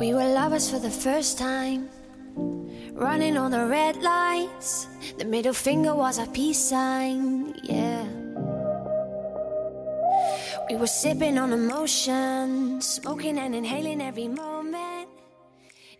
[0.00, 1.90] We were lovers for the first time.
[2.94, 4.86] Running on the red lights.
[5.18, 7.52] The middle finger was our peace sign.
[7.62, 8.06] Yeah.
[10.70, 12.80] We were sipping on emotion.
[12.80, 15.10] Smoking and inhaling every moment.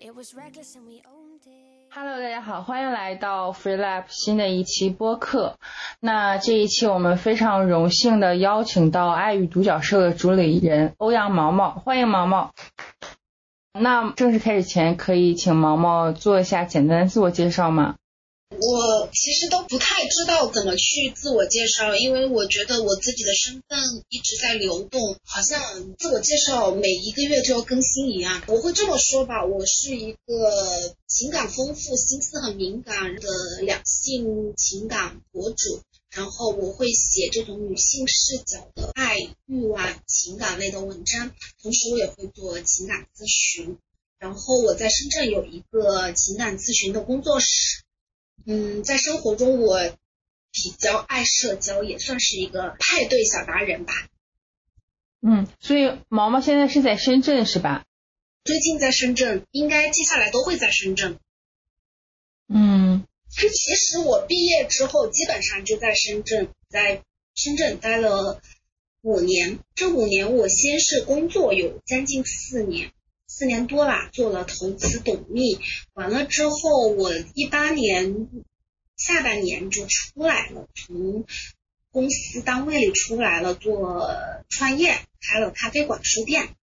[0.01, 1.93] It was reckless and we owned it.
[1.93, 5.57] Hello，大家好，欢迎来到 Free Lab 新的一期播客。
[5.99, 12.53] 那这一期我们非常荣幸的邀请到爱与独角兽的主理人欧阳毛毛，欢迎毛毛。
[13.73, 17.97] 那正式开始前，可以请毛毛做一下简单自我介绍吗？
[18.51, 25.61] 我其实都不太知道怎么去自我介绍，因为我觉得我自己的身份一直在流动，好像
[25.97, 28.43] 自我介绍每一个月就要更新一样。
[28.49, 30.17] 我会这么说吧，我是一个
[31.07, 33.29] 情感丰富、心思很敏感的
[33.63, 35.81] 两性情感博主。
[36.15, 39.17] 然后我会写这种女性视角的爱、
[39.47, 41.31] 欲望、情感类的文章，
[41.63, 43.79] 同时我也会做情感咨询。
[44.19, 47.85] 然后我在深圳有一个情感咨询的工作室。
[48.45, 49.79] 嗯，在生活中我
[50.51, 53.93] 比较爱社交，也算是一个派对小达人吧。
[55.23, 57.85] 嗯，所以毛毛现在是在深圳是吧？
[58.43, 61.19] 最近在深圳，应该接下来都会在深圳。
[62.49, 63.00] 嗯。
[63.31, 68.43] 其实我毕业之后基本上就在深圳，在深圳待了
[69.03, 69.61] 五年。
[69.77, 72.93] 这五年我先是工作有将近四年，
[73.29, 75.59] 四年多啦，做了投资董秘。
[75.95, 78.29] 完了之后，我一八年
[78.97, 81.25] 下半年就出来了，从
[81.93, 84.11] 公司单位里出来了，做
[84.49, 86.57] 创业，开了咖啡馆、书店。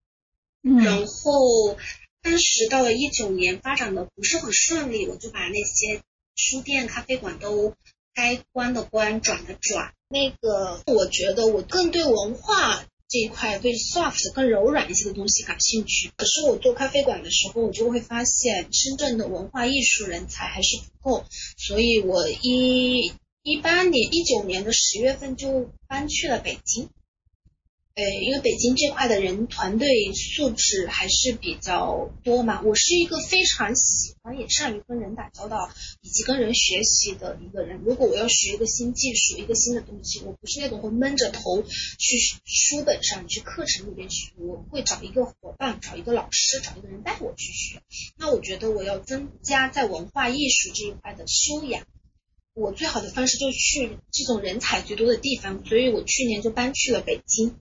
[0.64, 1.78] 然后
[2.24, 6.02] 当时到了一九年，发展的不是很顺利，我就把那些。
[6.36, 7.74] 书店、咖啡馆都
[8.14, 9.94] 该关的关，转的转。
[10.08, 16.12] 那个，我觉得我更对文化这一块，对 soft 更柔软一些的东西感兴趣。
[16.16, 21.26] 可是我做咖啡馆的时候，我就会发现深圳的文化艺术人才还是不够，
[21.58, 23.14] 所以我一
[23.44, 26.90] 一八年、一九年的十月份就搬去了北京。
[27.96, 32.62] 呃，因为北京这块的人团队素质还是比较多嘛。
[32.62, 35.70] 我是一个非常喜欢也善于跟人打交道，
[36.02, 37.80] 以及跟人学习的一个人。
[37.86, 47.82] 如果我要学一个新技术、一个新的东西，我不是那种会闷着头去书本上、去课程里边学，我会找一个伙伴、找一个老师、找一个人带我去学。
[48.18, 51.88] 那我觉得我要增加在文化艺术这一块的修养，
[52.56, 55.64] 我最好的方式就是去这种人才最多的地方。
[55.66, 57.56] 所以我去年就搬去了北京。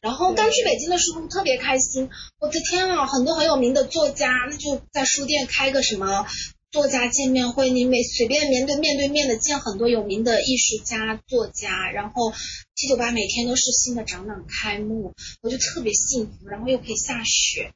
[0.00, 2.08] 然后刚去北京的时候特别开心，
[2.40, 6.26] 我的天啊，很多很有名的作家，那就在书店开个什么
[6.70, 12.32] 作家见面会，你每随便面对面对面的见很多有名的艺术家作家，然后
[12.74, 15.12] 七九八每天都是新的展览开幕，
[15.42, 17.72] 我就特别幸福，然后又可以下雪。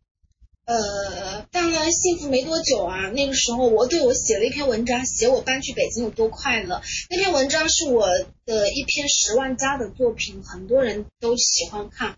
[0.66, 3.09] 呃，当然幸福没多久啊。
[3.10, 6.82] 那个时候，我对我写了一篇文章，写我搬去北京有多快乐。
[7.09, 8.09] 那篇文章是我
[8.44, 12.16] 的一篇十万加的作品，很多人都喜欢看。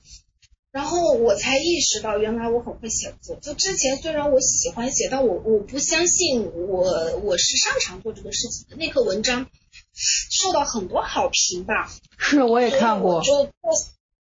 [0.71, 3.37] 然后我才意识到，原来我很会写作。
[3.37, 8.77] 就之前虽然我喜欢写，但我我不相信我我是擅长做这个事情的。
[8.77, 9.47] 那篇文章
[9.93, 11.91] 受到很多好评吧？
[12.17, 13.23] 是，我也看过。
[13.23, 13.53] 就做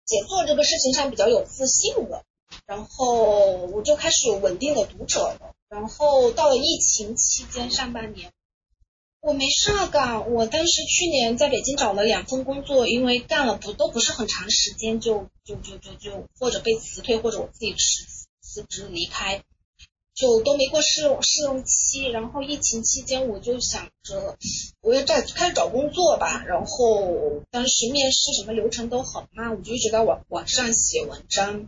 [0.05, 2.25] 写作这个事情上比较有自信了。
[2.67, 5.55] 然后我就开始有稳定的读者了。
[5.69, 8.31] 然后到了疫情期间上半年，
[9.23, 10.31] 我没事干。
[10.31, 19.43] 我当时去年在北京找了两份工作，因为干了不都不是很长时间，就就就就就或者被辞退，或者我自己辞辞职离开，
[20.15, 22.07] 就都没过试用试用期。
[22.09, 24.37] 然后疫情期间，我就想着
[24.83, 26.45] 我要再开始找工作吧。
[26.47, 31.67] 然后当时面试什么流程都很慢，我就一直在网网上写文章。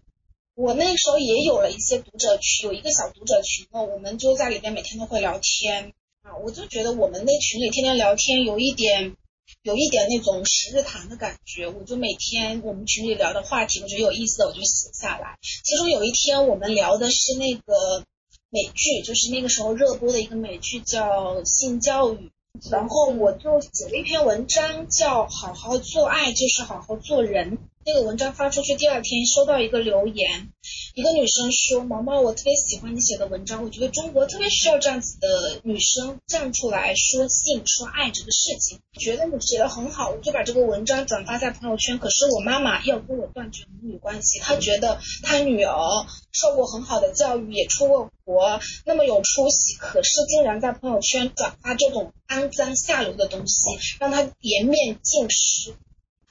[0.57, 5.93] 我那时候也有了一些读者群，有一个小读者群呢，我们就在里边每天都会聊天
[6.23, 6.37] 啊。
[6.45, 9.17] 我就觉得我们那群里天天聊天，有一点，
[9.63, 11.67] 有一点那种十日谈的感觉。
[11.67, 15.39] 我就每天我们群里聊的话题，我觉得有意思的，我就写下来。
[15.43, 18.05] 其中有一天我们聊的是那个
[18.49, 22.31] 美剧，就是那个时候热播的一个美剧叫《性教育》，
[22.71, 27.59] 然后我就写了一篇文章，叫《好好做爱就是好好做人》。
[27.87, 30.49] 那个文章发出去，第二天收到一个留言，
[30.95, 41.99] 一个女生说：“毛毛，我特别喜欢你写的文章，我觉得中国特别需要这样子的女生站出来说性、说爱这个事情，觉得你写的很好，我就把这个文章转发在朋友圈。
[41.99, 53.69] 可是我妈妈要跟我断绝母女关系，她觉得她女儿受过很好的教育，也出过国，那么有出息，可是竟然在朋友圈转发这种肮脏下流的东西，
[54.01, 55.75] 让她颜面尽失。”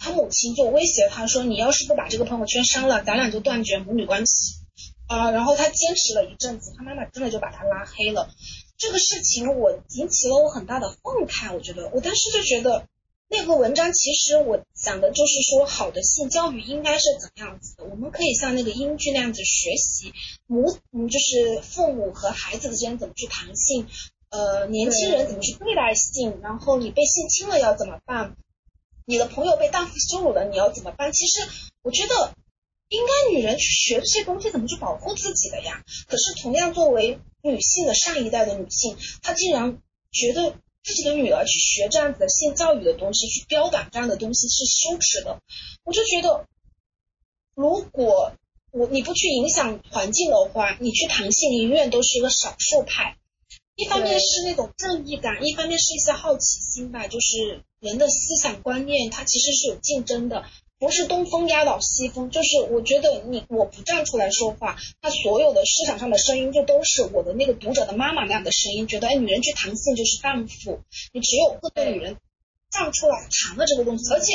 [0.04, 4.56] 他母亲就威胁他说：“你要是不把这个朋友圈删了，咱俩就断绝母女关系。”
[5.08, 8.30] 啊，然后他坚持了一阵子，他妈妈真的就把他拉黑了。
[8.78, 12.86] 这个事情我引起了我很大的愤慨，我觉得我当时就觉得
[13.30, 20.14] 那个文章其实我讲的就是说，好的性教育应该是怎么样子的，我们可以像那个英剧那样子学习
[20.48, 23.88] 母，嗯，就是父母和孩子之间怎么去谈性，
[24.30, 28.36] 呃，年轻人怎么去对待性，然后你被性侵了要怎么办，
[29.06, 31.12] 你的朋友被荡妇羞辱了你要怎么办？
[31.12, 31.48] 其实
[31.82, 32.34] 我觉得。
[32.90, 35.84] 应该女人去学这些东西，怎么去保护自己的呀？
[36.08, 40.54] 可是同样作为女性的上一代的女性，她竟然觉得
[40.84, 45.40] 自己的女儿去学这样子的性教育的东西，去标榜这样的东西是羞耻的。
[45.84, 46.46] 我就觉得，
[47.56, 48.34] 如果
[48.70, 53.18] 我你不去影响环境的话，你去谈性，你永远都是一个少数派。
[53.76, 60.46] 一方面是那种正义感，一方面是一些好奇心吧，就是人的思想观念，它其实是有竞争的。
[60.80, 70.82] 不是东风压倒西风，就是我觉得你我不站出来说话，那所有的市场上的声音就都是我的那个读者的妈妈那样的声音，觉得哎女人去谈性就是荡妇，
[71.12, 72.18] 你只有各个女人
[72.70, 74.34] 站出来谈了这个东西，而且。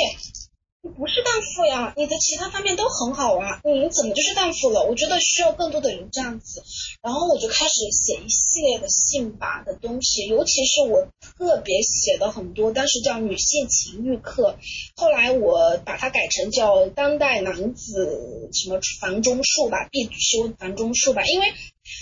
[0.81, 4.85] 你不是荡妇呀，你的其他方面都很好啊，你怎么就是荡妇了？
[4.87, 6.63] 我觉得需要更多的人这样子，
[7.01, 14.57] 然后我就开始写一系列的性吧的东西，尤其是我特别写的很多，当时叫女性情欲课，
[14.95, 21.47] 后来我把它改成叫当代男子什么房中术吧，必修房中术吧，因为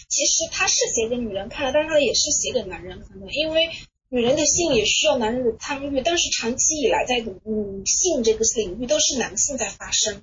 [0.07, 3.71] 其实它是写给女人看的，但是它也是写给男人看的，因为。
[4.09, 10.21] 女人的性也需要男人的参与，但是长期以来在女性这个领域都是男性在发生。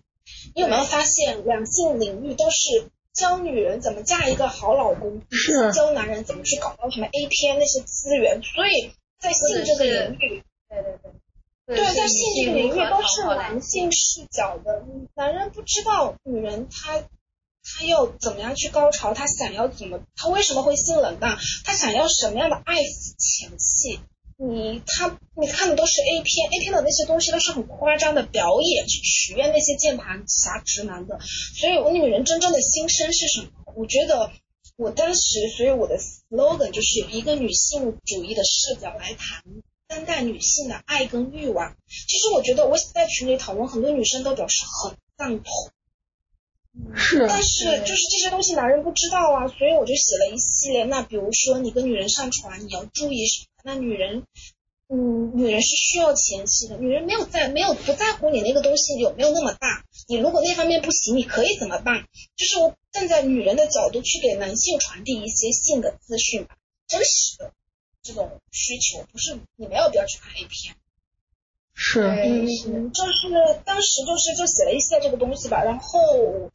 [0.55, 8.41] 你有没有发现，两性领域都是教女人怎么嫁一个好老公，是教男人怎么去搞到什么 A 片那些资源？
[8.43, 10.99] 所以在性这个领域，对对
[11.67, 14.83] 对，对在性这个领域都是男性视角的，
[15.15, 17.03] 男人不知道女人她。
[17.65, 19.15] 他要怎么样去高潮？
[19.15, 20.01] 他想要怎么？
[20.17, 21.39] 他为什么会性冷淡？
[21.65, 24.01] 他想要什么样的爱前戏？
[24.37, 31.21] 你他你看的都是 A 片，A 片的那些东西都是很夸张的表演，去取悦那些键盘侠直男的。
[31.21, 33.49] 所以，我女人真正的心声是什么？
[33.77, 34.33] 我觉得
[34.77, 39.43] 我当时，所以我的 slogan 就是一个女性主义的视角来谈
[39.87, 41.77] 当代女性的爱跟欲望。
[41.89, 45.53] 其实我觉得我在群里讨论，很多女生都表示很赞同。
[46.97, 50.85] 是，但是就是这些东西男人不知道啊，所以我就写了一系列。
[50.85, 53.47] 那比如说你跟女人上床，你要注意什么？
[53.63, 54.25] 那女人，
[54.89, 62.05] 嗯，女人是需要前期的，女人没有在没有不在乎你那个东西有没有那么大，你如果那方面不行，你可以怎么办？
[62.37, 66.57] 就是我站在女人的角度去给男性传递一些性的资讯吧，
[66.89, 67.53] 真实的
[68.03, 70.75] 这种需求，不是你没有必要去看 A 片。
[71.75, 76.51] 是，嗯，就是当时就是就写了一些这个东西吧，然后，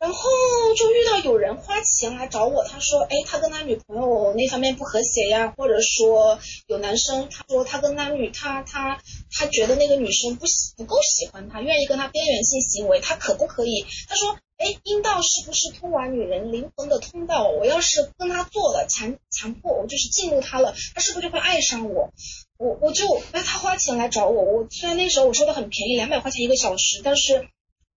[0.00, 0.28] 然后
[0.76, 9.00] 就遇到有人花钱来找我，他说，哎，他跟他女朋友那方面不和谐呀，或者说有男生他说他跟他女他他
[9.30, 13.86] 他觉得那个女生不喜不够喜欢他，愿意跟他边缘性行为，他可不可以？
[14.08, 17.48] 他说，哎，阴道是不是通往女人灵魂的通道？
[17.48, 22.12] 我要是跟他做了强强迫，我就是进入他了，他是不是就会爱上我？
[22.58, 27.46] 我我就那他花钱来找我，我虽然那时候我说的很便宜，两百块钱一个小时，但是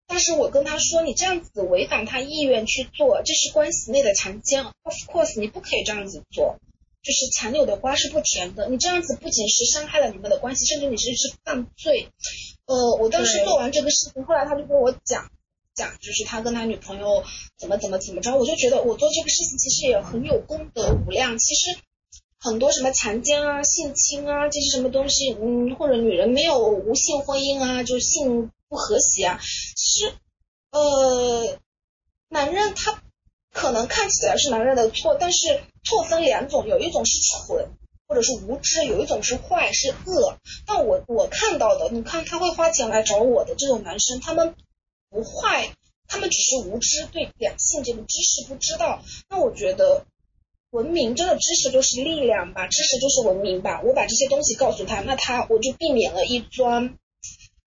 [0.06, 6.58] 但是我跟他说，你这样子违反他意愿去做，这是关系内的强奸，of course 你不可以这样子做，
[7.02, 12.08] 就是强扭的瓜是不甜的，你这样子不仅是伤害了你们的关系，甚至你是是犯罪。
[12.66, 15.28] 呃，我当时做完这个事情，后来他就跟我讲
[15.74, 17.24] 讲，就是他跟他女朋友
[17.58, 21.78] 怎么怎么怎么着，我就觉得我做这个事情其实也很有功德无量，其实。
[22.44, 29.40] 很多什么强奸啊、性侵啊这些什么东西，嗯，或者女人没有无性婚姻啊，就性不和谐啊，
[29.76, 30.12] 其实，
[30.72, 31.56] 呃，
[32.28, 33.00] 男人他
[33.52, 37.68] 可能看起来是男人的错，但是错分两种，有一种是蠢
[38.08, 40.36] 或者是无知，有一种是坏是恶。
[40.66, 44.56] 但我我看到的，你看他会花钱来找我的这种男生，他们
[45.10, 45.70] 不坏，
[46.08, 49.00] 他们只是无知，对两性这个知识不知道。
[49.30, 50.04] 那我觉得。
[50.72, 53.82] 文明真的知识就是力量吧，知识就是文明吧。
[53.84, 56.94] 我把这些东西告诉他，那他我就避免了一桩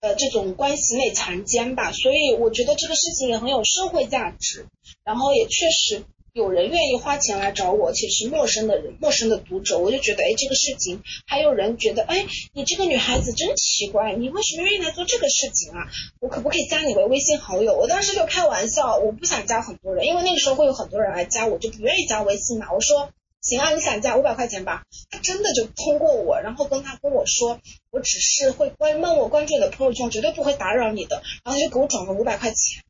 [0.02, 1.92] 呃这种关系内强奸吧。
[1.92, 4.66] 所以我觉得这个事情也很有社会价值，
[5.04, 6.04] 然后也确实。
[6.36, 15.88] 有人愿意花钱来找我，且是陌生的人、陌生的读者，我就觉得，哎，这个事情还有人觉得，哎，你这个女孩子真奇怪，你为什么愿意来做这个事情啊？
[16.20, 17.78] 我可不可以加你为微信好友？
[17.78, 22.74] 我当时就开玩笑，我不想加很多人，因为那个时候会有很多人来加我，就不愿意加微信嘛。
[22.74, 24.84] 我说，行啊，你想加五百块钱吧。
[25.10, 27.62] 他真的就通过我，然后跟他跟我说，
[27.92, 32.84] 我只是会关问我关注你的朋友圈，绝对不会打扰你的，然后他就给我转了五百块钱。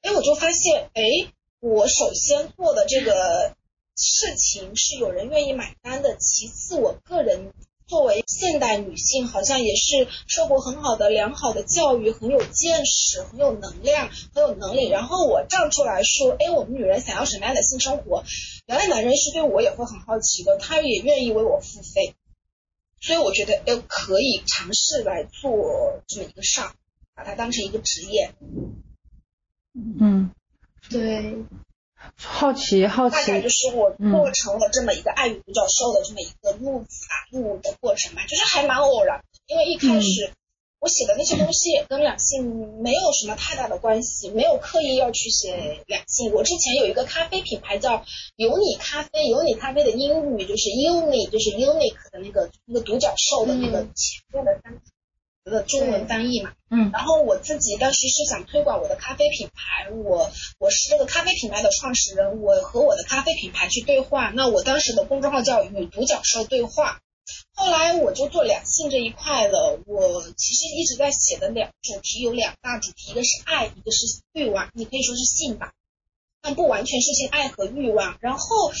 [0.00, 1.32] 哎，我就发现，哎。
[1.62, 3.54] 我首先做的这个
[3.96, 7.52] 事情是有人愿意买单的，其次我个人。
[7.88, 14.88] 作为现代女性，好像也是受过很好的良好的教育，很有见识，很有能量，很有能力。
[14.88, 18.24] 然后我站出来说，哎，我们女人想要什么样的性生活？
[18.66, 22.14] 原来男人是对我也会很好奇的，他也愿意为我付费。
[22.98, 26.72] 所以我觉得，哎，可以尝试来做这么一个事儿，
[27.14, 28.32] 把它当成一个职业。
[29.74, 30.30] 嗯，
[30.92, 31.44] 对。
[32.16, 39.22] 好奇，好奇，大概就是我做成了这么一个爱与独角兽的这么一个路子吧，路的过程吧，就是还蛮偶然。
[39.46, 40.32] 因为一开始
[40.80, 46.32] 我写的那些东西也跟两性没有什么太大的关系，没有刻意要去写两性。
[46.32, 54.90] 我之前有一个咖啡品牌叫有你咖啡，有你咖啡的英语就是 uni，就是 unique 的那个那个独角兽的那个前面的单词。
[55.44, 67.00] 的中文翻译嘛，嗯，然后我自己当时是想推广我的咖啡品牌，我我是这个咖啡品牌的创始人，我和我的咖啡品牌去对话，那我当时的公众号叫与独角兽对话，
[67.54, 75.72] 后来我就做两性这一块了，我其实一直在写的两主题有两大主题，一个是爱，一个是欲望，你可以说是性吧。
[76.42, 78.16] 但不完全是性爱和欲望。
[78.20, 78.72] 然后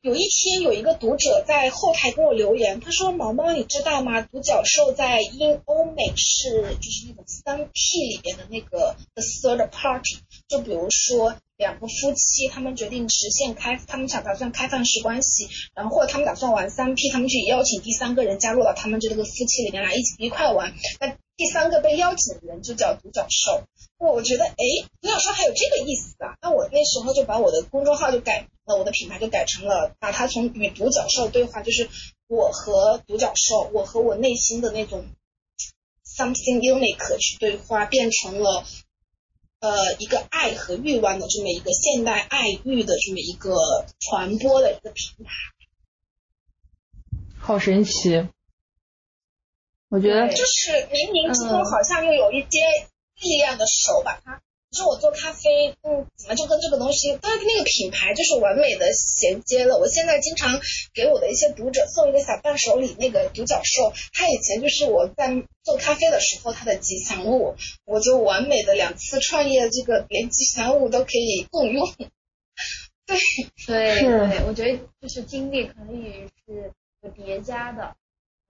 [0.00, 4.22] 有一天，有一个读者在后台给我留言，他说：“毛毛，你知道吗？
[4.22, 10.18] 独角兽在英欧美是就是那种三 P 里边的那个 the third party。
[10.48, 20.74] 就比如说两个夫妻，他们决定实现开，他们想打算开放式关系，然后或者他们打算玩三 P，他们去邀请第三个人加入到他们这个夫妻里面来，一起一块玩。
[21.00, 23.62] 那第三个被邀请的人就叫独角兽。”
[23.96, 24.54] 我觉得，哎，
[25.00, 26.36] 独角兽还有这个意思啊！
[26.42, 31.88] 那我那时候就把我的公众号就改了，我的品牌就改成了，把它从与独角兽对话，就是
[32.26, 35.06] 我和独角兽，我和我内心的那种
[36.04, 38.64] something unique 去对话，变成了
[39.66, 45.32] 呃一个爱和欲望的这么一个现代爱欲的这么一个传播的一个平台。
[47.38, 48.28] 好神奇！
[49.88, 52.88] 我觉得就是冥冥之中好像又有一些。
[53.22, 54.42] 力量的手把它，
[54.74, 59.78] 你说我做咖啡，嗯，怎么就跟这个东西，它那个品牌就是完美的衔接了。
[59.78, 60.60] 我现在经常
[60.92, 67.54] 给我的一些读者送一个小伴手礼，那个独角兽，它以前就是我在做咖啡的时候它的吉祥物，
[67.84, 71.86] 我就完美的两次创业，这个连吉祥物都可以共用。
[73.06, 73.16] 对
[73.68, 77.94] 对对，我觉得就是经历可以是有叠加的，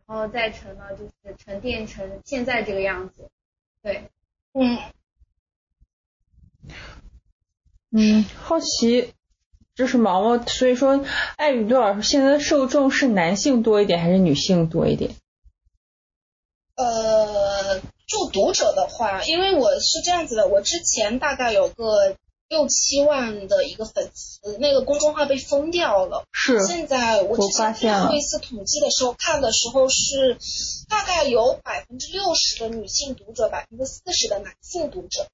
[0.07, 3.28] 然后再成了就是沉淀成现在这个样子，
[3.83, 4.04] 对。
[4.54, 4.78] 嗯，
[7.90, 9.12] 嗯，好奇，
[9.75, 11.04] 就是毛毛，所以说，
[11.37, 15.14] 爱与多少现在的受众是男性多一点还是女性多一点？
[16.76, 22.16] 呃，做读者的话，因为我是这样子的，我之前大概有个。
[22.50, 26.25] 六七万的一个粉丝，那个公众号被封掉了。
[26.30, 26.62] 是。
[26.62, 30.37] 现在我之前最后一次统计的时候看的时候是，
[30.87, 35.26] 大概有百分之六十的女性读者，百分之四十的男性读者。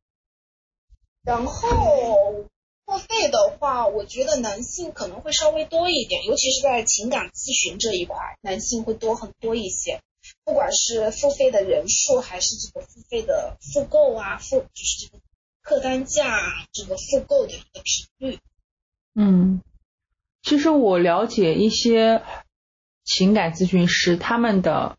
[1.23, 2.47] 然后
[2.87, 10.01] 付费的话，我觉得男性可能会稍微多一点，尤其是在情感咨询这一块，男性会多很多一些。
[10.45, 15.23] 不管是付费的人数，还是这个付费的复购啊，付就是这个。
[15.63, 16.41] 客单价
[16.73, 18.39] 这个复购的一个频率，
[19.15, 19.61] 嗯，
[20.43, 22.23] 其实我了解一些
[23.05, 24.97] 情感咨询师，他们的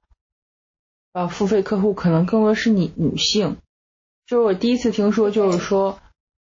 [1.13, 3.57] 呃付费客户可能更多是女女性，
[4.27, 5.99] 就是我第一次听说，就是说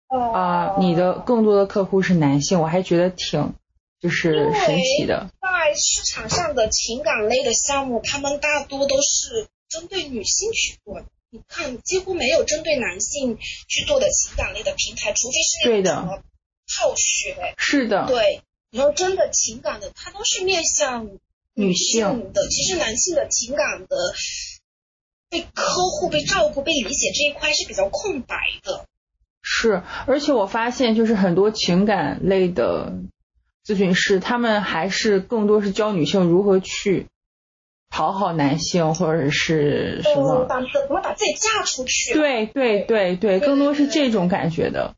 [0.09, 3.55] 啊，你的更多的客户是男性，我还觉得挺
[4.01, 5.31] 就是神奇的。
[5.41, 11.07] 在市场上的情感类的项目，他们大多都是针对女性去做的。
[11.31, 16.23] 你看，几乎没有针对男性去做的情感类的平台，除非是那种什么
[16.69, 18.43] 泡学，是的，对。
[18.71, 21.09] 然后真的情感的，它都是面向
[21.55, 22.49] 女性的。
[22.49, 23.97] 其实男性的情感的
[25.31, 28.87] 被呵护、被照顾、被理解这一块是比较空白的。
[29.49, 32.95] 是，而且我发现，就是很多情感类的
[33.65, 37.07] 咨询师，他们还是更多是教女性如何去。
[37.89, 40.45] 讨好男性或者是什么？
[40.47, 42.13] 把怎么把自己嫁出去？
[42.15, 44.95] 对对对对，更多是这种感觉的。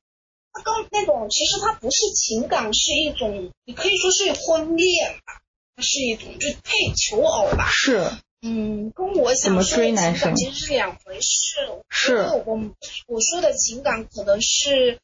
[0.55, 5.43] 他跟那种其实他不是情感，是一种你可以说是婚恋吧，
[5.77, 7.69] 它是一种就配求偶吧。
[7.71, 8.01] 是。
[8.41, 11.57] 嗯，跟我想说的情感其实是两回事。
[11.89, 12.17] 是。
[12.17, 12.75] 我
[13.07, 15.01] 我说的情感可能是，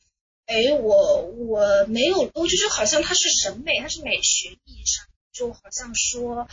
[0.47, 6.49] 哎，我我没有，我就是好像它是审美，它是美学意义上，就好像说。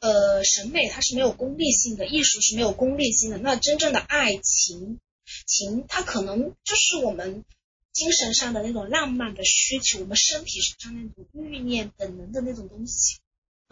[0.00, 3.38] 呃，审美它是没有功利性的，艺术是没有功利性的。
[3.38, 4.98] 那真正的爱情
[5.46, 7.44] 情，它可能就是我们
[7.92, 13.20] 精神上的那种浪漫的需求，我们身体上那种欲念本能的那种东西。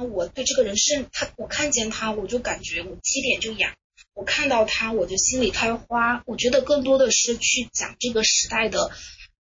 [0.04, 3.72] 我对这个人是他，我看见他，我就感觉我鸡点就痒；
[4.14, 6.22] 我看到他，我就心里开花。
[6.26, 8.90] 我觉得更多的是去讲这个时代的，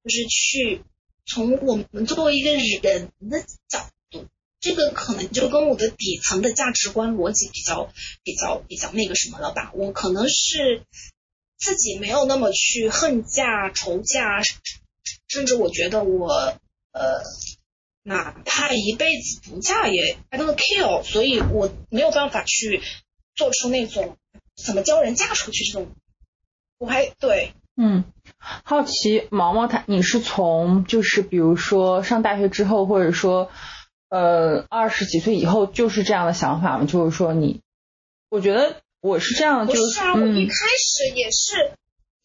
[0.05, 0.83] 就是去
[1.27, 4.27] 从我们作为一个人的角度，
[4.61, 9.73] 这个可能就跟我的底层的价值观逻辑比较比较比较那个什么了吧？
[9.75, 10.83] 我可能是。
[11.61, 14.41] 自己没有那么去恨嫁仇嫁，
[15.27, 16.57] 甚至我觉得我
[16.93, 17.25] 呃，
[18.09, 22.81] 哪怕一辈子不嫁也 I don't care，所以我没有办法去
[23.37, 24.17] 做出那种
[24.57, 25.89] 怎么教人嫁出去这种，
[26.79, 28.05] 我还对，嗯，
[28.65, 33.51] 好奇毛毛他你是从就是比如说上大学之后，或者说
[34.09, 36.87] 呃二十几岁以后就是这样的想法吗？
[36.87, 37.61] 就是说你，
[38.31, 38.81] 我觉得。
[39.01, 41.71] 我是这样，就是啊，我一开始也是，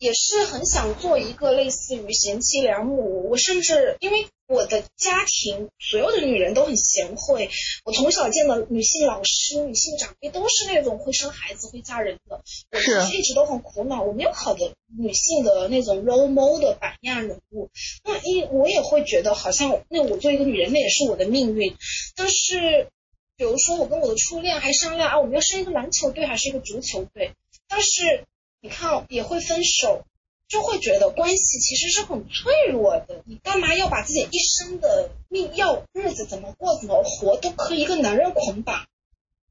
[0.03, 3.29] 也是很想做一个类似于贤妻良母。
[3.29, 7.49] 我甚至因为我的家庭，所有的女人都很贤惠。
[7.85, 12.41] 我从小见的女性老师、女性长辈都是那种会生孩子、会嫁人的。
[12.71, 17.69] 我其实一直都很苦恼，我没有好的女性的那种 role model 榜样人物。
[18.03, 21.77] 那一我也会觉得，好像那我做一个女人，那也是我的命运。
[22.17, 22.89] 但是。
[23.35, 27.31] 比如说，我跟我的初恋还商量啊，我们要生一个篮球队还是一个足球队？
[27.67, 28.25] 但是
[28.63, 30.05] 你看，也会分手，
[30.47, 33.21] 就会觉得关系其实是很脆弱的。
[33.25, 38.87] 你干嘛要把自己一生的命、要日子怎么过、怎么活，都和一个男人捆绑？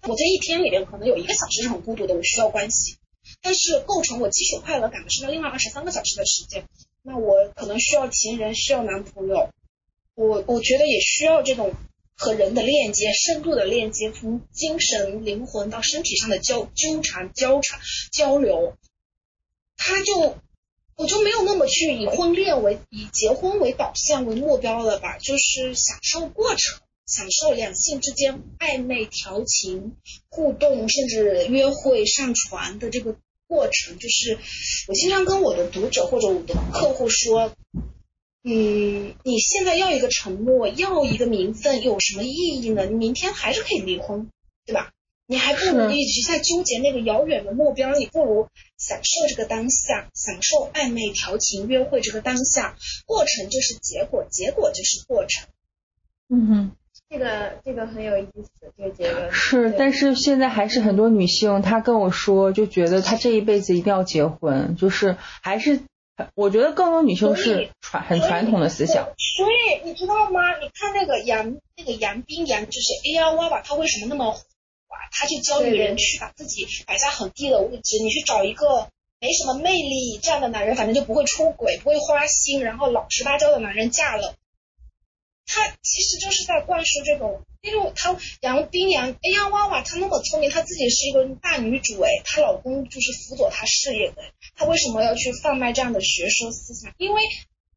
[0.09, 2.97] 我这一天里面可能有一个小时是很孤独的，我需要关系。
[3.43, 6.65] 但是构成我基础快乐感的是那另外二十三个小时的时间，
[7.03, 9.51] 那我可能需要情人，需要男朋友，
[10.15, 11.75] 我我觉得也需要这种。
[12.15, 17.81] 和人的链接，深度的链接，从精神、灵魂到身体上的交纠缠、交缠、
[18.13, 18.77] 交流，
[19.85, 20.37] 他就
[20.97, 25.19] 我就没有那么去以婚恋为以结婚为导向为目标了吧？
[25.19, 29.97] 就是享受过程，享受两性之间暧昧调情、
[30.29, 33.17] 互动，甚至约会、上传的这个
[33.49, 33.99] 过程。
[33.99, 34.39] 就是
[34.87, 37.53] 我经常跟我的读者或者我的客户说。
[38.45, 42.87] 嗯，你现在要一个承诺，要一个名分，有什么意义呢？
[42.87, 44.29] 你明天还是可以离婚，
[44.67, 44.91] 对吧？
[45.33, 55.49] 你还不如一直在纠结那个遥远的目标，你不如享受这个当下，享受暧昧调情约会这个当下，过程就是结果，结果就是过程。
[56.29, 56.71] 嗯哼，
[57.09, 59.75] 这个这个很有意思，这个结论是。
[59.79, 65.81] 但是现在还是很多女性，她跟我说，就觉得她这一辈子一定要结婚，就是还是。
[66.35, 70.57] 我觉得更多女性是传很传统的思想，所以你知道吗？
[70.61, 74.41] 你看那个杨那个杨冰杨，就是 A R Y 吧，他为什么那么火？
[75.11, 78.89] 他就教女人去把自己摆在很低的位置，你去找一个
[79.21, 84.35] 没什么魅力这样的男人，反正就不会出轨，不会花心，然后老实巴交的男人嫁了。
[85.45, 94.23] 他其实就是在灌输这种，因为他杨冰杨哎呀娃娃，她那么聪明，她自己是一个大女主哎，她老公就是辅佐她事业的，
[94.57, 96.95] 她为什么要去贩卖这样的学说思想？
[96.97, 97.23] 因为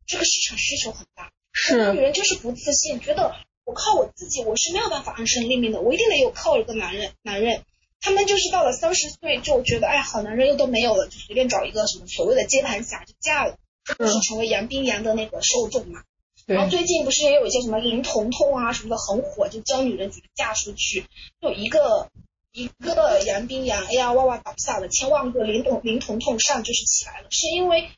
[0.06, 1.32] 这个市场需求很大，
[1.68, 7.64] 很多女人就是不自信，觉得我靠我自己我是没有办法安身立命的，我一定得有靠一个男人，男人，
[8.00, 13.58] 他们就是到了三十岁就觉得哎好男人又都没有了，就随便找一个什么所谓的接盘侠就嫁了，
[13.98, 16.04] 就是成为杨冰洋的那个受众嘛。
[16.46, 21.06] 然后最近不是也有一些什么林彤彤啊什么的很火，就教女人怎么嫁出去。
[21.42, 22.10] 就一个
[22.52, 27.90] 一个杨冰洋，哎呀哇哇倒下了，千万个林彤林彤彤上就是起来了，是因为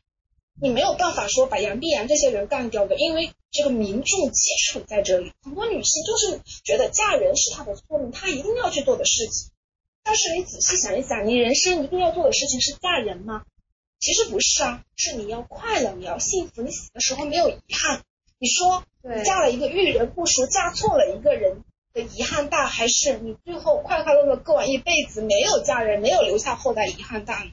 [0.59, 5.31] 你没有办法说把杨碧然这些人干掉的，因为这个民众基础在这里。
[5.43, 9.51] 很多女性就是觉得嫁人是她的错误，她一定要去做的事情。
[10.03, 13.43] 但是你仔细想一想，你人生一定要做的事情是嫁人吗？
[13.99, 18.01] 其实不是啊，是你要快乐，你要幸福，你死的时候没有遗憾。
[18.39, 27.45] 你说你嫁了一个遇人不淑，嫁错了一个人的遗憾大，还是你最后快快乐乐过完一辈子，没有嫁人，没有留下后代，遗憾大？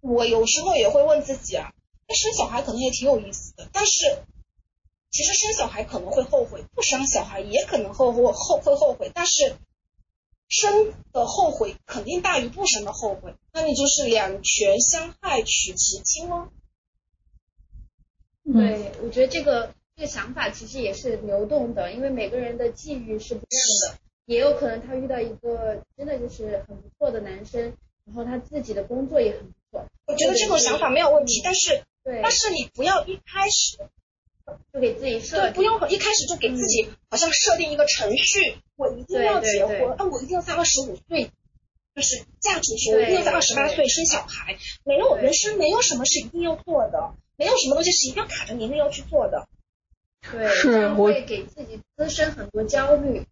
[0.00, 1.72] 我有时候也会问自己啊，
[2.14, 4.22] 生小孩可能也挺有意思的，但是
[5.10, 9.56] 其实生小孩可能会后悔，不生小孩也可能后后后会后悔，但是
[10.48, 16.48] 生的后悔肯定大于不生的后悔，那你就是两全相害取其轻喽。
[18.44, 19.74] 对，我觉得这个。
[19.98, 29.86] 这个想法其实也是流动的，因为每个人的际遇是不一样的，也有可能他遇到一个真的就是很不错的男生，然后他自己的工作也很不错。
[30.04, 31.82] 我觉得这种想法没有问题，但是，
[32.22, 33.78] 但是你不要一开始
[34.72, 41.30] 就给自己设对，不用一开始就给自己好像设定一个程序，我一定要结婚，那，我一定要在二十五岁
[41.94, 47.14] 就是嫁出去，我一定要在二十八岁生小孩，没有人生没有什么是一定要做的。
[47.38, 49.46] 没有什么东西是一定要卡着年龄要去做的。
[50.22, 53.26] 对，是这样会给自己滋生很多焦虑。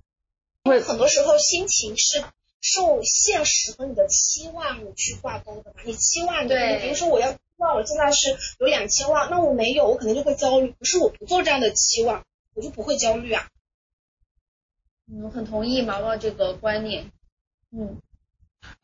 [0.63, 2.23] 会很多时候心情是
[2.61, 5.81] 受现实和你的期望去挂钩的嘛。
[5.87, 10.75] 你期望，对你比如说我要期望我现在是有两千万，那我没有，我可能就会焦虑。
[10.79, 13.47] 不是我不做这样的期望，我就不会焦虑啊。
[15.07, 17.07] 嗯，很同意毛毛这个观念。
[17.71, 17.99] 嗯，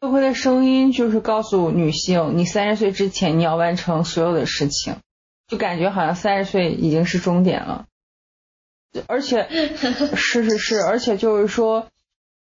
[0.01, 4.97] 社会的声音就是告诉女性，你三十岁之前你要完成所有的事情，
[5.49, 7.87] 就感觉好像三十岁已经是终点了。
[9.07, 9.49] 而且
[10.15, 11.89] 是是是，而且就是说，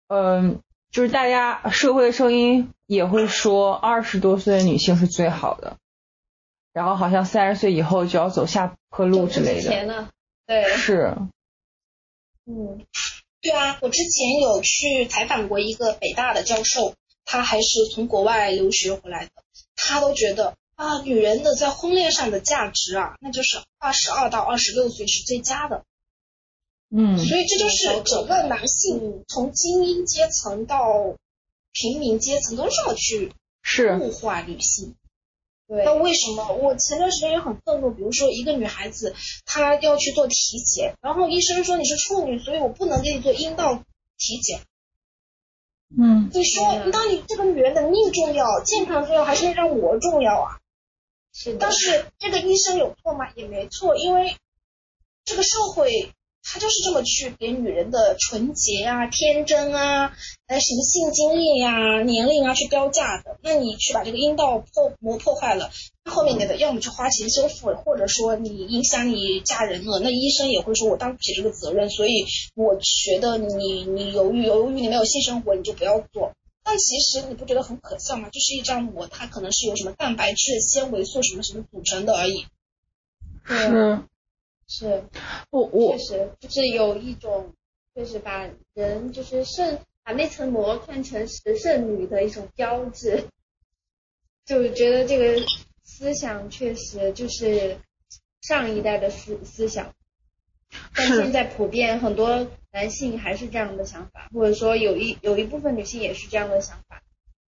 [0.08, 5.76] 嗯、就是大家社会的声音也会说，二十多岁的女性是最好的，
[6.72, 9.62] 然后好像三十岁以后就要走下坡路之类的。
[9.62, 10.08] 钱呢？
[10.46, 11.16] 对，是，
[12.46, 12.84] 嗯，
[13.40, 19.30] 对啊，我之前有去采访过一个北大的教授，他还是从国外留学回来的，
[19.76, 25.84] 他都觉得啊，女人的在婚恋上的价值啊，那就是二十二到二十六岁是最佳的。
[26.90, 31.16] 嗯，所以这就是整个男性从精英阶层到
[31.72, 34.96] 平民阶层都这么去是，物化女性。
[35.70, 37.92] 对那，为什么我前段时间也很愤怒？
[37.92, 39.14] 比如说一个女孩子，
[39.46, 40.34] 她要去做体
[40.66, 43.76] 检，然后医生说你是处女，所以我不能给你做阴道
[44.18, 44.62] 体检。
[45.96, 50.58] 嗯，你说嗯，那你这个女人的命重要、健康重要，还是那张我重要啊？
[51.32, 53.30] 是的但，是这个医生有错吗？
[53.36, 54.34] 也没错，因为
[55.24, 56.10] 这个社会
[56.42, 60.12] 他就是这么去给女人的纯洁啊、天真啊、
[60.46, 63.38] 呃什么性经历呀、年龄啊去标价的。
[63.42, 65.70] 那你去把这个阴道破磨破坏了，
[66.04, 72.24] 那后面你的要么去花钱修复，或者说你影响你嫁人了，那医生也会说我担不起这个责任，所以
[72.54, 76.32] 我觉得你你由于由于你没有性生活，你就不要做。
[76.62, 78.28] 但其实你不觉得很可笑吗？
[78.28, 82.46] 就是一张膜，它可能是由什么蛋白质、纤维素什么什么组成的而已。
[83.44, 84.02] 是，
[84.72, 85.02] 是，
[85.50, 87.52] 我我确实就是有一种，
[87.92, 93.24] 就是把人就是圣把那层膜看成是圣女的一种标志，
[94.46, 95.44] 就觉得这个
[95.82, 97.78] 思想确实就是
[98.42, 99.92] 上一代的思思想，
[100.94, 107.02] 但现在普遍很多男性还是这样的想法，或者说有一有一部分女性也是这样的想法。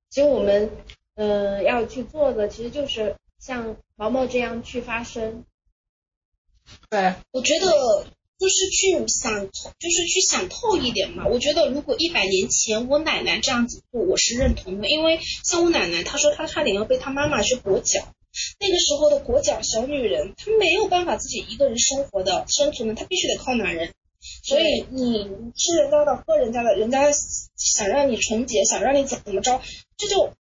[0.09, 0.71] 其实我们
[1.17, 5.45] 嗯、呃要去做的，其实就是像毛毛这样去发声。
[6.91, 7.67] 对，我觉得
[8.39, 11.27] 就是去想，就是去想透一点嘛。
[11.27, 18.09] 我觉得如果一百年前我奶奶这样子做，我是认同的，因为像我奶奶，她说她差点要被她妈妈去裹脚。
[18.61, 23.93] 那个时候的裹脚小女人，她没有办法自己一个人生活的生存的，她必须得靠男人。
[24.43, 25.25] 所以你
[25.57, 27.11] 吃人家的，喝人家的，人家
[27.57, 29.61] 想让你纯洁，想让你怎么着，
[29.97, 30.33] 这就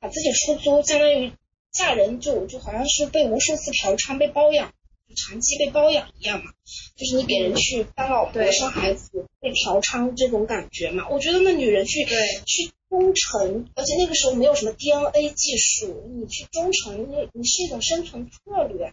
[0.00, 1.32] 把自己出租，相当于
[1.72, 4.72] 嫁人就就好像是被无数次嫖娼、被包养。
[5.14, 6.52] 长期被包养一样嘛，
[6.96, 11.08] 就是你给人去当老婆、生孩子、被嫖娼这种感觉嘛。
[11.08, 18.92] 我觉得那女人去对去忠诚，而且那个时候没有什么 DNA 技术，你去忠诚，你你是一种生存策略。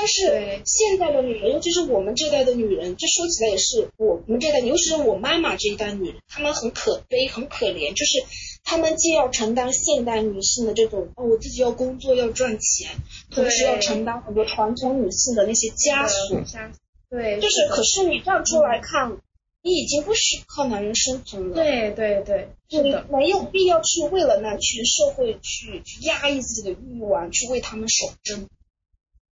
[0.00, 8.24] 但是现在的女人，尤其是我们这代的女人，这说起来也是我们这代，尤其是我妈妈这一代女人，她们很可悲、很可怜，就是
[8.64, 12.88] 她们既要承担现代女性的这种哦，我自己要工作要赚钱，
[13.30, 16.38] 同时要承担很多传统女性的那些枷锁。
[16.38, 16.70] 枷
[17.10, 19.18] 对，就是，可是你站出来看，
[19.62, 21.54] 你已经不需靠男人生存了。
[21.54, 28.48] 对对对，是你的，没有必要去为了男权社会去去压抑自己的欲望，去为他们守贞。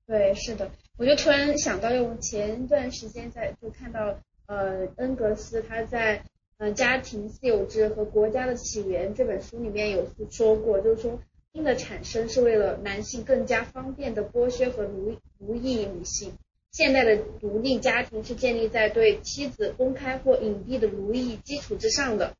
[0.07, 0.71] 对是的。
[0.97, 4.17] 我就突然想到，我前段时间在就看到，
[4.47, 6.23] 呃，恩格斯他在
[6.57, 11.19] 呃《家庭私有制和国家的起源》这本书里面有说过，就是说
[11.53, 16.33] 性的产生是为了男性更加方便的剥削和奴奴役女性。
[16.71, 22.33] 现代的独立家庭是建立在对妻子公开或隐蔽的奴役基础之上的，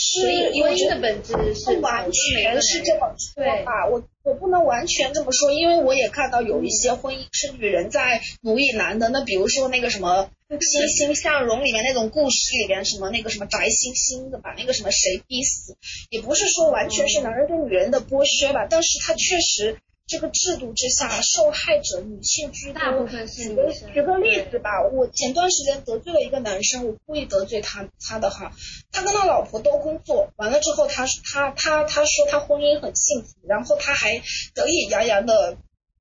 [0.00, 0.22] 是
[0.62, 10.30] 婚姻的本质是不完全是这么说吧，我我不能完全这么说，因为我也看到有一些婚姻是女人在奴役男的，那比如说那个什么
[10.64, 15.76] 《欣欣向荣》里面那种故事里面，什么那个什么翟欣欣的把那个什么谁逼死，
[16.10, 22.80] 也不是说完全是男人对女人的剥削吧，但是他确实这个制度之下，受害者女性居多。
[22.80, 23.92] 大部分是举个女生。
[23.92, 28.50] 举个例子吧，我前段时间得罪了一个男生，我故意得罪他他的哈，
[28.90, 34.22] 他跟他老婆都工作，完了之后他他他他说他婚姻很幸福，然后他还
[34.54, 35.58] 得意洋洋的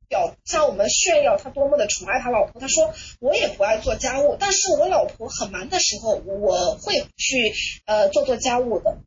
[0.07, 2.61] 表向我们炫耀他多么的宠爱他老婆。
[2.61, 7.53] 他说我也不爱做家务，但是我老婆很忙的时候，我会去
[7.85, 8.99] 呃做做家务的。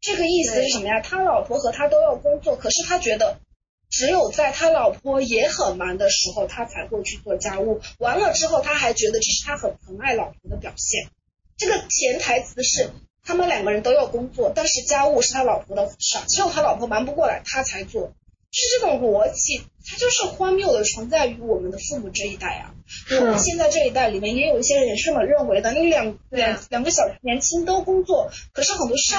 [0.00, 1.00] 这个意思是什么呀？
[1.00, 3.38] 他老婆和他都要工作，可是他觉得。
[3.90, 7.80] 只有在他老婆也很忙的时候，他才会去做家务。
[7.98, 11.08] 完了之后，他还觉得这是他很疼爱老婆的表现。
[11.56, 12.90] 这个潜台词是
[13.24, 18.12] 他们两个人都要工作，但是家务是他老婆的事儿，只有他老婆忙不过来，他才做。
[18.52, 22.74] 是这种逻辑，它就是荒谬的存在于我们的父母这一代啊。
[23.20, 25.72] 我们现在这一代里面也有一些人是这么认为的。
[25.72, 29.14] 你两两两个小年轻都工作，可是很多事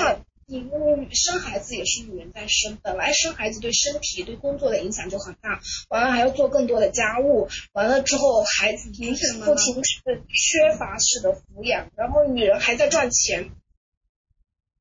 [0.59, 13.51] 儿，你生孩子也是女人在生，本来生孩子对身体对工作的影响就很大，完了还要做更多的家务，完了之后孩子不停是缺乏式的抚养，然后女人还在赚钱。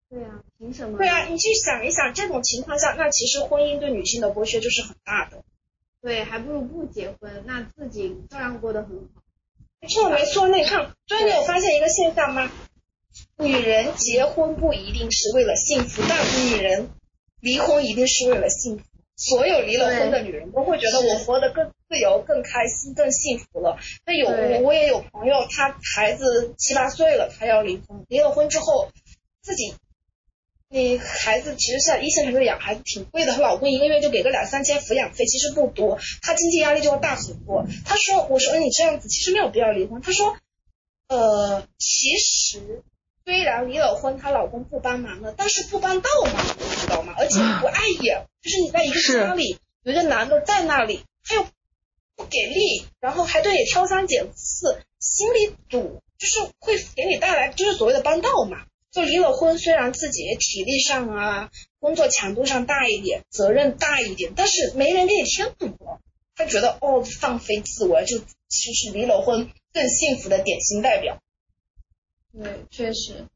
[0.08, 0.98] 对啊，凭什么？
[0.98, 5.44] 对啊，你去想一想，这种情况下，那其实婚姻对女性的剥削就是很大的。
[6.02, 9.22] 对，还不如不结婚，那自己照样过得很好。
[9.80, 12.50] 没错没错，那你看，所以你有发现一个现象吗？
[13.38, 16.90] 女人结婚不一定是为了幸福，但女人
[17.40, 18.84] 离婚一定是为了幸福。
[19.16, 23.78] 所有离了婚的女人都会觉得我活得更自由、更开心、更幸福了。
[24.06, 28.90] 那有我我也有朋友，她孩子七八岁了，她要离婚，离了婚之后
[29.42, 29.74] 自己。
[30.70, 37.66] 你孩子其实像一线城市养孩子挺贵的，她老公一个月就给个两三千抚养费，其实不多，她经济压力就会大很多。
[37.84, 40.36] 她说：“我说你这样子其实没有必要离婚。”她说
[41.08, 42.82] ：“呃，其实
[43.24, 47.14] 虽然离了婚，她老公不帮忙了，但是不帮倒忙，你知道吗？
[47.18, 51.46] 而且不碍眼，就是你在一个家里有一个男的在那里，他又
[52.16, 66.00] 不给力，然后还对你挑三拣四，心里堵，就是会给你带来就是所谓的帮倒嘛。”就离了婚，虽然自己体力上啊，工作强度上大一点，责任大一点，但是没人给你添堵了。
[66.34, 71.22] 他觉得哦，放飞自我，就其实离了婚更幸福的典型代表。
[72.32, 73.26] 对，确实，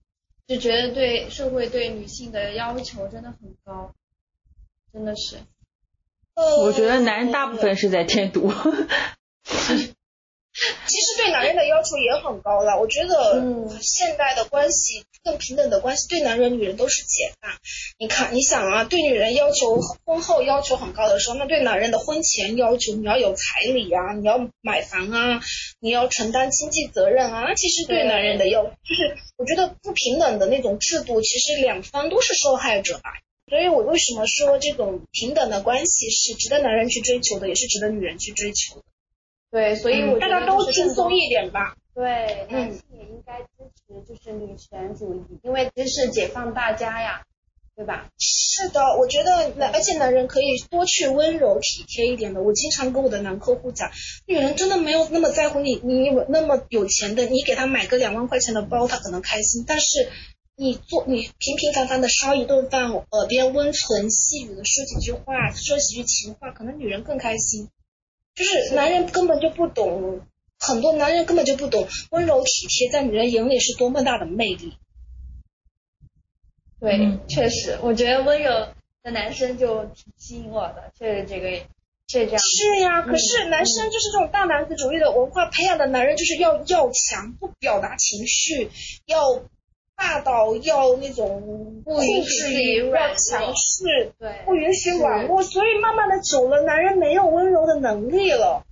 [0.47, 3.95] 就觉得对社会对女性的要求真的很高，
[4.93, 5.39] 真的是。
[6.37, 8.53] 我觉得男人大部分是在添堵。
[10.87, 13.43] 其实对男人的要求也很高了，我觉得
[13.81, 17.51] 现代的关系更平等的关系，对男人女人都是解放。
[17.99, 25.41] 你看，你想啊，对女人要求婚后要求很高的时候，那对男人的婚前要求，你要有彩礼啊，你要买房啊，
[25.81, 33.11] 你要承担经济责任啊，那其实对男人的要就是我觉得不平等的那种制度，其实两方都是受害者吧。
[33.51, 38.83] 所以我为什么说这种平等的关系是值得男人去追求的，也是值得女人去追求的。
[39.55, 41.77] 对，所以我大家都轻松一点吧。
[41.95, 47.23] 对，男性也应该支持就是女权主义，因为这是解放大家呀，
[47.77, 48.09] 对吧？
[48.19, 52.43] 是的，我觉得男，而且男人可以多去温柔体贴一点的。
[52.43, 53.93] 我经常跟我的男客户讲，
[54.27, 59.65] 女人真的没有那么在乎你，你那么有钱的，你给他买个两万块钱的包，他可能开心。
[59.65, 60.09] 但是
[60.57, 67.69] 你做你平平凡凡的烧一顿饭，耳边温存细语的说几句话，说几句情话，可能女人更开心。
[68.35, 70.21] 就是男人根本就不懂，
[70.59, 74.75] 很多男人根本就不懂温柔体贴在女人眼里是多么大的魅力。
[76.81, 78.69] 对，确实，我觉得温柔
[79.03, 81.51] 的男生就挺吸引我的，确实这个
[82.07, 82.39] 这这样。
[82.39, 88.71] 是呀，可是男生就是这种大男子主义的文化培养的男人，就是要要强，不表达情绪，
[89.07, 89.43] 要。
[89.97, 98.65] 霸道要那种不允许要强势，对，不允许软弱，所以慢慢的久了，男人没有温柔的能力了。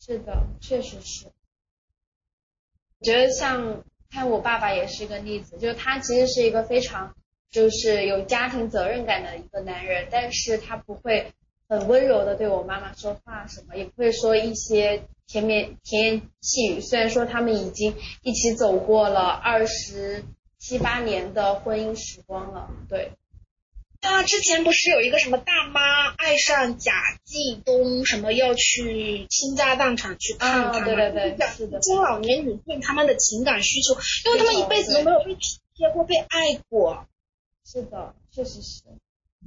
[0.00, 1.26] 是的，确实是。
[1.26, 7.14] 我觉得像看我爸爸也是一个例子，就是他其实是一个非常
[7.50, 11.32] 就是有家庭责任感的一个男人，但是他不会
[11.68, 15.02] 很温柔的对我妈妈说话什么，也不会说一些。
[15.30, 20.24] 甜言甜言细语，虽然说他们已经一起走过了二十
[20.58, 23.12] 七八年的婚姻时光了，对。
[24.00, 26.90] 啊，之前不是有一个什么大妈爱上贾
[27.22, 31.78] 继东，什么要去倾家荡产去看他对对对，是的。
[31.78, 37.06] 中老年女性他们的情感需求，因为他们一辈子都没有被体贴过、被爱过。
[37.64, 38.82] 是的，确实是。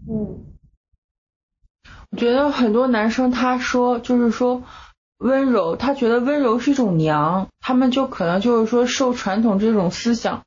[0.08, 0.46] 嗯。
[2.12, 4.64] 我觉得很多男生他说，就是说。
[5.24, 10.46] 温柔，他觉得温柔是一种娘，他们就可能就是说受传统这种思想，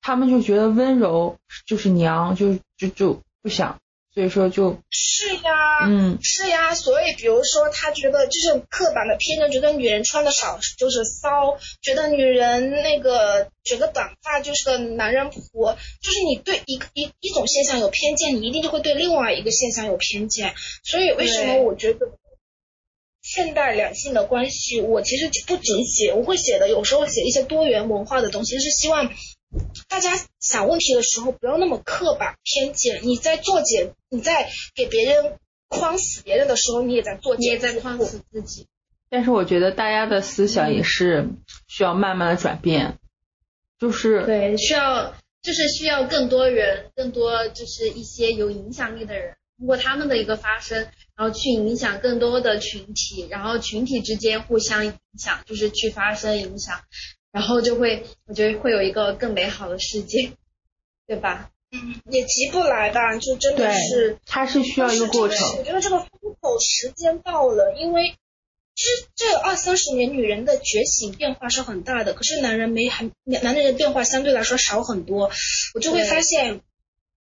[0.00, 3.78] 他们就觉得温柔就是娘，就就就不想，
[4.14, 22.08] 所以说就是呀，嗯，是呀，所以比如说他觉得就是刻板的偏见，觉得女人穿的少就是骚，觉得女人那个卷个短发就是个男人婆，就是你对一个一一种现象有偏见，你一定就会对另外一个现象有偏见，所以为什么我觉得。
[23.26, 29.10] 现代两性的关系，我其实不仅写，我会写的，有时候写一些多元文化的东西，是希望
[29.88, 33.00] 大家想问题的时候不要那么刻板偏见。
[33.02, 38.68] 你在做解，你在给别人框死别人的时候，你也在做，你也在框死自己。
[39.10, 41.28] 但是我觉得大家的思想也是
[41.66, 42.96] 需要慢慢的转变，
[43.80, 56.80] 就是对，需要就是需要更多人，更多就是一些有影响力的人，通过他们的一个发声，然后去影响更多的群体，然后群体之间互相影响，就是去发生影响，
[57.32, 60.32] 然后就会我觉得会有一个更美好的世界，
[61.06, 61.50] 对吧？
[61.72, 65.38] 嗯，也急不来吧，就真的是，它是需要一个过程。
[65.58, 66.08] 我觉得这个风
[66.40, 68.14] 口时间到了，因为
[68.74, 68.84] 这
[69.16, 75.30] 这二三十年女人的觉醒变化是很大的，可是男人没还男人的变化相对来说少很多。
[75.74, 76.60] 我就会发现，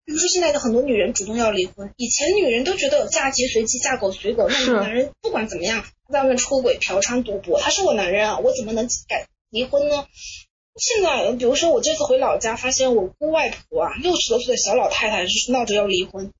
[0.04, 10.06] 比如说现在的很多女人主动要离婚，以前女人都觉得嫁鸡随鸡，嫁狗随狗，那男人不管怎么样，外面出轨、嫖娼、赌博，他是我男人啊，我怎么能改离婚呢？
[10.76, 16.32] 现在，比如说我这次回老家，发现我姑外婆啊，六十多岁的小老太太，就是闹着要离婚。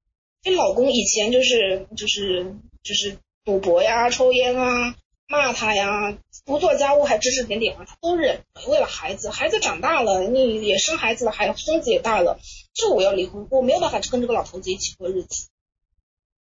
[0.43, 4.97] 这老公以前就是就是就是赌博呀、抽烟啊、
[5.33, 8.43] 骂他呀，不做家务还指指点点啊，他都忍。
[8.69, 12.39] 为了孩子，孩子长大了，你也生孩子了，还孙子也大了，
[12.75, 15.49] 这我要离婚，我没有办法跟这个老头子一起过日子。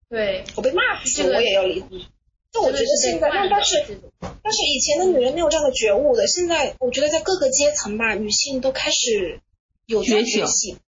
[0.08, 2.00] 对，我被骂死，我也要离婚。
[2.52, 4.00] 就我觉得现在，但但是
[4.42, 9.40] 但是以前的女人没有这样的觉悟的，现在我觉得在各个阶层吧，女性都开始
[9.86, 10.78] 有觉醒，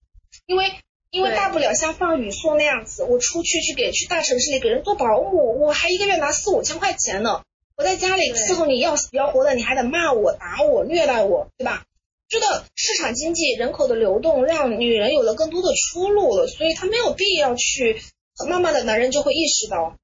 [0.46, 0.72] 因为
[1.10, 7.44] 因为大不了像放语素那样子，我出去去给去大城市里给人做保姆，我还一个月拿四五千块钱呢，
[7.76, 11.85] 我在家里伺候你要死要活的，你还得骂我打我虐待我，对吧？
[12.28, 18.00] 这个市场经济人口的流动让女人有了更多的出路了，所以她没有必要去，
[18.48, 19.96] 慢慢的男人就会意识到。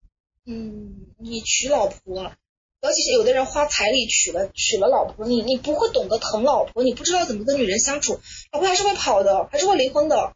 [0.47, 2.33] 嗯，你娶老婆，
[2.83, 8.21] 尤其是有的人花彩礼娶了娶了老婆，你你不会懂得疼老婆，你不知道怎么跟女人相处，
[8.53, 10.35] 老婆还是会跑的，还是会离婚的。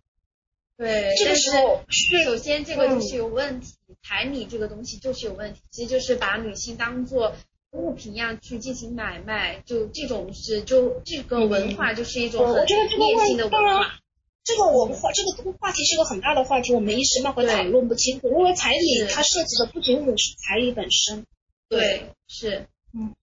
[0.83, 1.85] 对，这个时候，
[2.25, 7.37] 首先这个就是有问题，彩礼这个东西就是有问题，其实就是把女性当做
[7.71, 13.95] 物品一样去进行买卖，就这种是就这个文化就是一种很劣性的文化。
[14.43, 18.27] 这个文化，这个话题是个很大的话题，我们一时半会讨论不清楚。
[18.27, 21.25] 因为彩礼它涉及的不仅仅是彩礼本身，
[21.69, 23.15] 对，是，嗯，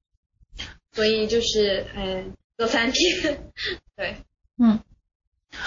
[0.94, 3.52] 所以就是，嗯，各翻天，
[3.98, 4.16] 对，
[4.58, 4.80] 嗯，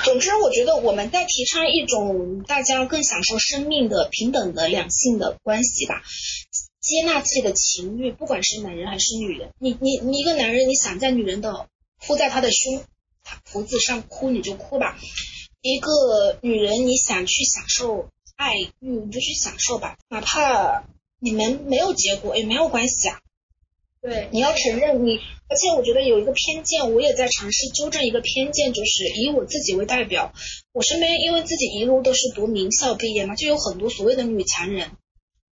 [0.04, 6.02] 总之，我觉得我们在提倡一种大家更享受生命的平等的两性的关系吧，
[6.80, 11.68] 接纳自己的情欲，不管是男人还是女人，你你你一个男人，你想在女人的
[12.04, 12.82] 扑在他的胸
[13.48, 14.98] 脯子上哭，你就哭吧。
[15.60, 20.82] 一个女人，你想去享受爱欲，你就去享受吧，哪怕
[21.20, 23.20] 你们没有结果也没有关系啊。
[24.02, 30.34] 对，你要承认你，而且我觉得有一个偏见，我也在尝试纠正一个偏见，就是以我自己为代表，
[30.72, 34.90] 我身边因为自己一路都是读名校毕业嘛，就有很多所谓的女强人。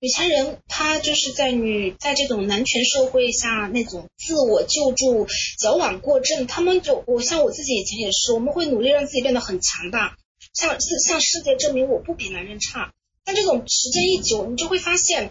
[0.01, 6.49] 女强人，她就是在女在这种男权社会下那种自我救助、矫枉过正。
[6.49, 10.17] 他们就我像我自己以前也是，我们会努力让自己变得很强大，
[10.55, 12.93] 向向世界证明我不比男人差。
[13.25, 15.31] 但这种时间一久，你就会发现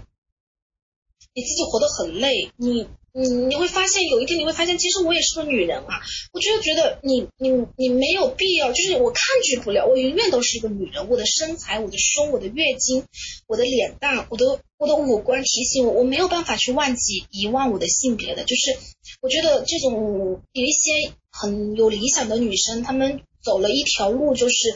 [1.34, 2.88] 你自己活得很累，你。
[3.14, 6.02] 你你会发现有一天你会发现，其实我也是个女人啊！
[6.32, 11.10] 我就觉得你你你没有必要，就是我抗拒不了，我永远都是一个女人。
[11.10, 13.04] 我的身材、我的胸、我的月经、
[13.48, 18.44] 我的脸蛋、我的我的五官提醒我，我没有办法去忘记遗忘我的性别的。
[18.44, 18.78] 就是
[19.22, 24.76] 我觉得这种有一些很有理想的女生，她们走了一条路，就是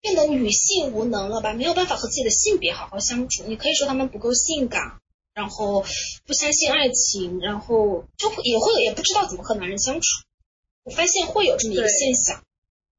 [0.00, 1.54] 变得女性无能了吧？
[1.54, 3.44] 没有办法和自己的性别好好相处。
[3.46, 5.00] 你可以说她们不够性感。
[5.36, 5.84] 然后
[6.26, 10.06] 不相信爱情，然后就会也会也不知道怎么和男人相处。
[10.82, 12.42] 我发现会有这么一个现象，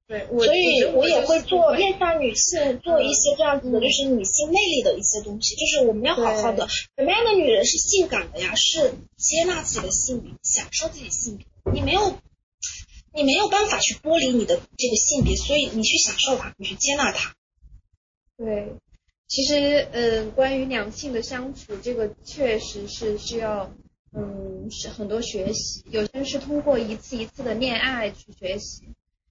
[0.07, 5.55] 对，所以我也会做面向女性做一些这样子的，就是女性魅力的一些东西。
[5.55, 8.53] 就是我们要好好的，什么样的女人是性感的呀？
[8.53, 11.47] 是接纳自己的性别，享受自己性别。
[11.73, 12.19] 你没有，
[13.15, 17.33] 你没有办法去剥离你的这个性别，所以你去享受它，你去接纳它。
[18.37, 18.75] 对。
[19.27, 23.69] 其实，嗯，关于两性的相处，这个确实是需要，
[24.13, 25.83] 嗯，是很多学习。
[25.91, 28.83] 有些人是通过一次一次的恋爱去学习，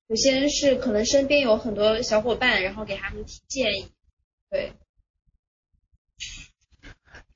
[0.07, 3.87] 有些人是可能身边有很多小伙伴，然后给他们提建议。
[4.51, 4.73] 对，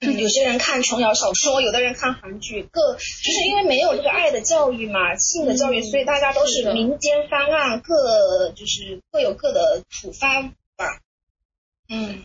[0.00, 10.54] 有些人看琼瑶小说，有的人看韩剧，各就是因为没有这个爱的教育嘛，性的教育，所以大家都是民间方案，各就是各有各的处方吧。
[11.91, 12.20] 嗯，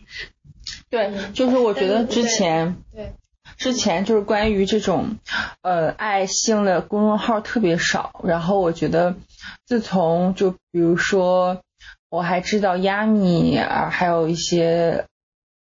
[0.90, 3.12] 对，就是我觉得之前，对，
[3.56, 5.16] 之前就是关于这种
[5.62, 9.16] 呃爱性的公众号特别少，然后我觉得
[9.64, 11.62] 自从就比如说
[12.08, 15.06] 我还知道亚米啊，还有一些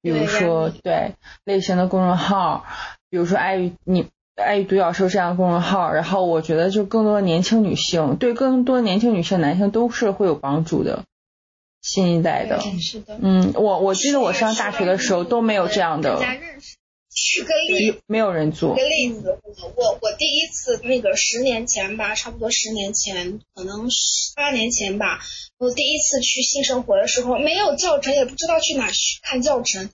[0.01, 1.15] 比如说对
[1.45, 2.65] 类型的公众号，
[3.11, 11.05] 比如说爱与你爱与独角兽这样的公众号，然后我觉得就更多的年轻女性，对更多的年轻女性、男性都是会有帮助的。
[11.83, 16.17] 新一代的，是的，嗯，我我记得我上大学的时候都没有这样的，
[17.11, 18.77] 举个例子，没有人做。
[18.77, 25.21] 举个例子，我我我第一次那个十年前吧，差不多十年前，可能十八年前吧，
[25.59, 29.91] 我第一次去性生活的时候，没有教程，也不知道去哪去看教程，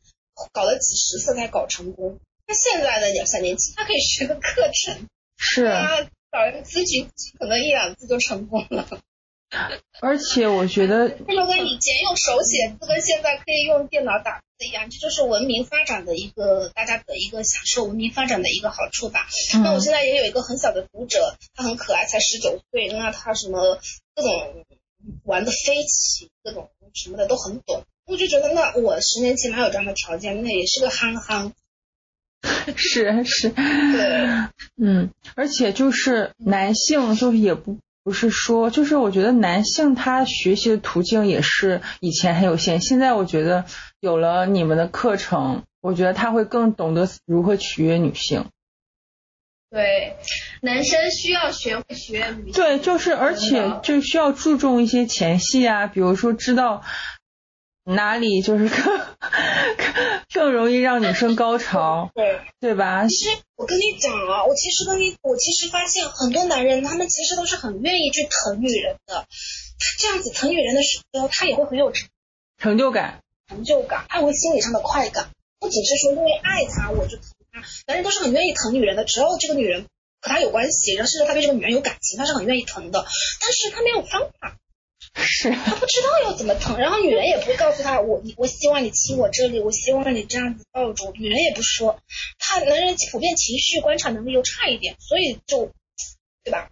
[0.53, 2.19] 搞了几十次才搞成功。
[2.47, 5.09] 那现在的两三年级，他可以学个课程，
[5.39, 5.65] 是，
[6.31, 7.09] 找人咨询，
[7.39, 8.87] 可能一两次就成功了。
[10.01, 19.27] 而且我觉得，这就跟以前用手写字跟现在可以用电脑打字一样，这就是文明发展的一个大家的一个享受，文明发展的一个好处吧。
[19.63, 23.79] 那我现在也有一个很小的读者，他很可爱，才十九岁，那他什么
[24.15, 24.65] 各种
[25.25, 27.83] 玩的飞起，各种什么的都很懂。
[28.07, 31.53] 我就觉得，那我十年前哪有这样的条件，那也是个憨憨。
[32.77, 33.59] 是是，对，
[34.81, 37.79] 嗯，而且就是男性，就是也不。
[38.09, 43.67] 不是说，就是我觉得男性他学习的途径也是以前很有限，现在我觉得
[44.01, 48.47] 有了你们的课程，我觉得他会更懂得如何取悦女性。
[49.69, 50.17] 对，
[50.63, 52.53] 男生需要学会取悦女性。
[52.55, 56.83] 对，就是而且就需要注重一些前戏啊，比如说知道。
[57.95, 59.01] 哪里就是更
[60.35, 63.07] 更容易让女生高潮， 对对吧？
[63.09, 69.27] 其实我跟你讲啊，我其实跟你，我其实发现很多男人，他们其实都是很愿意去疼女人的。
[69.81, 71.91] 他这样子疼女人的时候，他也会很有
[72.59, 75.31] 成就感，成就感，他会心理上的快感。
[75.59, 79.87] 不仅是说因为爱他我就疼他，男人都是很愿意疼女人的，只要这个女人
[80.21, 83.07] 和他有关系，然后甚至他对这个女人有感情，他是很愿意疼的。
[83.41, 84.57] 但是他没有方法。
[85.19, 91.99] 是他不知道要怎么疼，然后女人也不会告诉他，我我希望你亲我这里，我希望你这样子抱住，女人也不说，
[92.39, 95.71] 他男人普遍情绪观察能力又差一点，所以就，
[96.45, 96.71] 对吧？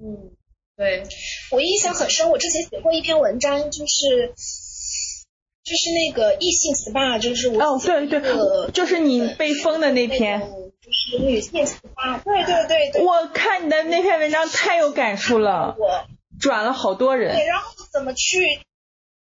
[0.00, 0.30] 嗯，
[0.76, 1.04] 对，
[1.50, 4.34] 我印象很深，我之前写过一篇文章，就是
[5.64, 8.20] 就是那个异性 SPA，就是我哦对对，
[8.72, 15.74] 就是你被封的那篇，就是女性 SPA，对对对对，我看你的那篇文章太有感触了。
[15.78, 16.06] 我。
[16.40, 18.60] 转了好多人，对，然后怎么去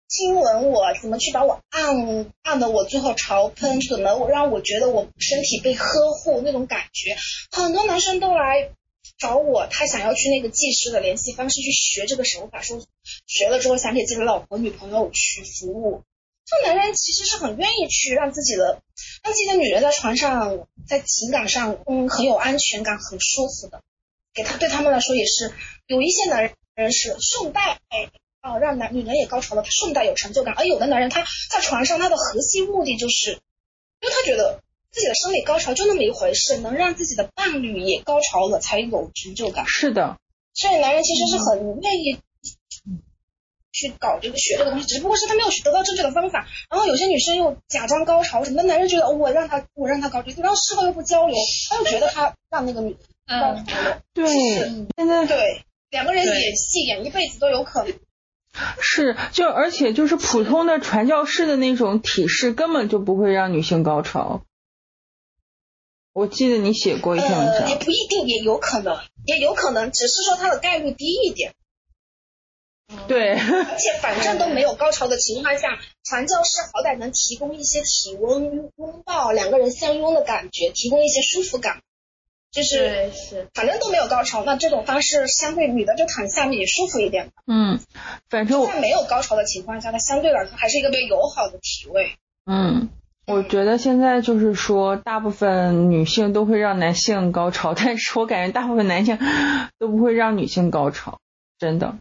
[0.08, 7.16] 亲吻我，怎么去把我按按的我最后潮喷，怎么我让我觉得我身体被呵护那种感觉，
[7.52, 8.72] 很多男生都来
[9.18, 12.82] 找我，他想要去那个技师的联系方式去学这个手法，说
[13.26, 16.04] 学了之后想给自己的老婆女朋友去服务。
[16.46, 18.82] 这男人其实是很愿意去让自己的
[19.24, 23.82] 让自己的女人在床上，在情感上嗯很有安全感，很舒服的，
[24.34, 25.52] 给他对他们来说也是
[25.88, 26.52] 有一些男人。
[26.76, 27.80] 人是顺带
[28.42, 30.54] 哦，让男女人也高潮了，他顺带有成就感。
[30.56, 34.62] 而有的男人他在床上，他的核心目的就是，因为他觉得
[34.92, 39.66] 自己的生理高潮就那么一回事，能让自己的伴侣也高潮了才有成就感。
[39.66, 40.18] 是的，
[40.54, 42.20] 所以男人其实是很愿意
[43.72, 46.48] 去搞这个学这个东西，只不过是他没有得到正确的方法。
[46.70, 51.36] 然后有些女生又假装高潮什么，男人觉得我让他我让他高潮，然后事后又不交流，
[51.70, 52.96] 他又觉得他让那个女
[53.28, 54.02] 高潮了。
[54.14, 54.28] 对，
[54.98, 55.64] 现在对。
[55.96, 57.94] 两个人演戏演一辈子都有可能，
[58.82, 64.44] 是就而且就是普通的传教士的那种体式根本就不会让女性高潮。
[66.12, 71.54] 我记得你写过一篇文章，也不一定，也有可能，也有可能，只是说它的概率低一点。
[73.08, 78.44] 对，而且反正都没有高潮的情况下，传教士好歹能提供一些体温
[78.76, 81.82] 拥抱，两个人相拥的感觉，提供一些舒服感。
[82.56, 87.32] 就是是，反正都没有高潮，那这种方式相对女的就躺下面也舒服一点。
[87.48, 87.78] 嗯，
[88.30, 92.14] 反正在没有高潮的情况下，它相对来说还是一个比较友好的体位。
[92.46, 92.88] 嗯，
[93.28, 99.20] 我觉得现在就是说，大部分女性都会让男性高潮，但是我感觉大部分男性
[99.78, 101.20] 都不会让女性高潮，
[101.60, 101.96] 真的。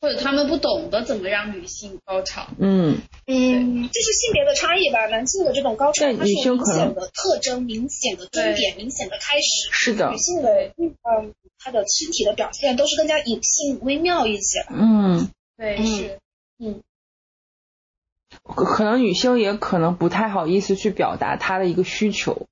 [0.00, 2.46] 或者他们不懂得怎么让女性高潮。
[2.58, 5.06] 嗯嗯，这是性别的差异吧？
[5.06, 9.68] 男性的这种高潮，它是明显的特征、明显的终点、明显的开始。
[9.70, 10.10] 是的。
[10.10, 14.64] 女性的嗯，她的身体的表现都是更加隐性、微妙一些。
[14.70, 16.18] 嗯，对，是，
[16.58, 16.80] 嗯。
[18.44, 22.46] 可能女性也可能不太好意思去表达她的一个需求。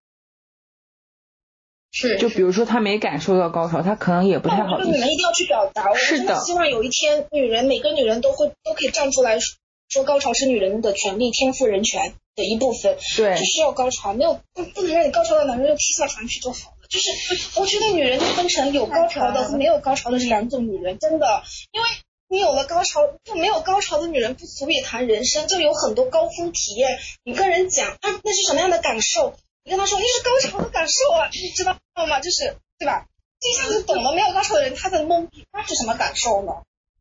[2.00, 4.88] 是，就比如说她没感受到高潮，她可能也不太好意思。
[4.88, 9.40] 你们一定要去表达，我真的希望有一天，女人每个女人都会都可以站出来
[9.88, 12.96] 说，高潮是女人的权利、天赋人权的一部分。
[13.16, 16.86] 对，就需要高潮，没有不不能让你高潮的男人就踢下床去就好了。
[16.88, 17.10] 就是
[17.58, 21.42] 我觉得女人就分成有高潮的和没有高潮的这两种女人，真的，
[21.72, 21.88] 因为
[22.28, 26.96] 你有了高潮，就没有高潮的女人不足以谈人生，就有很多高峰体验。
[27.24, 29.34] 你跟人讲啊，那是什么样的感受？
[29.64, 31.76] 你跟他说那是高潮的感受啊，你知道
[32.06, 32.20] 吗？
[32.20, 33.06] 就是对吧？
[33.40, 36.52] 这一下子懂了，没有高潮的人他在懵逼，那是什么感受呢？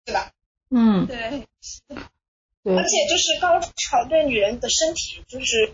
[0.06, 0.32] 对吧？
[0.70, 1.18] 嗯，对，
[2.64, 5.74] 对而，且就是高潮对女人的身体，就是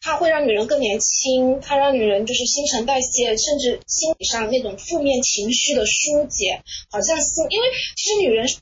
[0.00, 7.66] 它会让女人更年轻，它让女人就是新陈代谢，甚至心理上那种负面情绪的疏解，好像心，因为
[7.96, 8.56] 其实女人是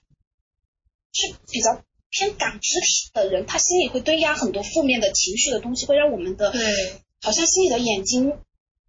[1.12, 6.62] 是比较偏感知体的人，她心里会堆压很多负面的情绪的东西，会让我们的对，
[7.20, 8.38] 好像心里的眼睛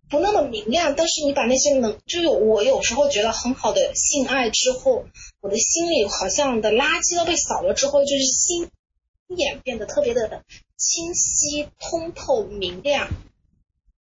[0.10, 5.06] 不那么明亮，但是你把那些能，就有我有时候觉得很好的性爱之后，
[5.42, 8.70] 我的心里好像的垃圾都被扫了之后，就是心
[9.36, 10.44] 眼变得特别的
[10.78, 13.10] 清晰、通透、明亮，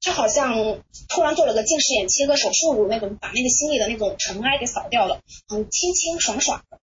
[0.00, 6.78] 就好像突然做了个近视眼切割手术那种，把那个心里的那种尘埃给扫掉了，很清清爽爽的。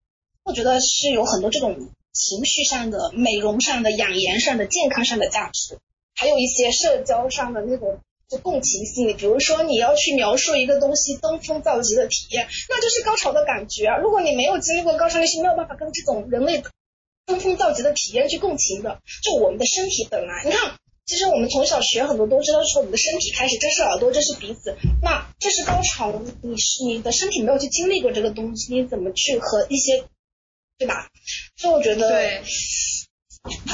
[0.45, 5.79] 我觉得是有很多这种情绪上的、美容上的、养颜上的、健康上的价值，
[6.15, 7.99] 还有一些社交上的那种
[8.29, 13.99] 就共情心理，比如说你要去描述一个东西登峰造极的体验，那就是高潮的感觉啊。
[13.99, 16.63] 如果你没有经历过高潮，你是没有办法跟这种人类
[17.25, 19.01] 登峰造极的体验去共情的。
[19.23, 20.75] 就我们的身体本来，你看，
[21.05, 26.13] 其实我们从小学很多东西都是从，我们的身体开始，这是耳朵，这是鼻子，那这是高潮。
[26.43, 30.03] 你是你的身体没有去经历过这个东西，你怎么去和一些，
[30.79, 31.09] 对吧？
[31.57, 32.43] 所以我觉得，对，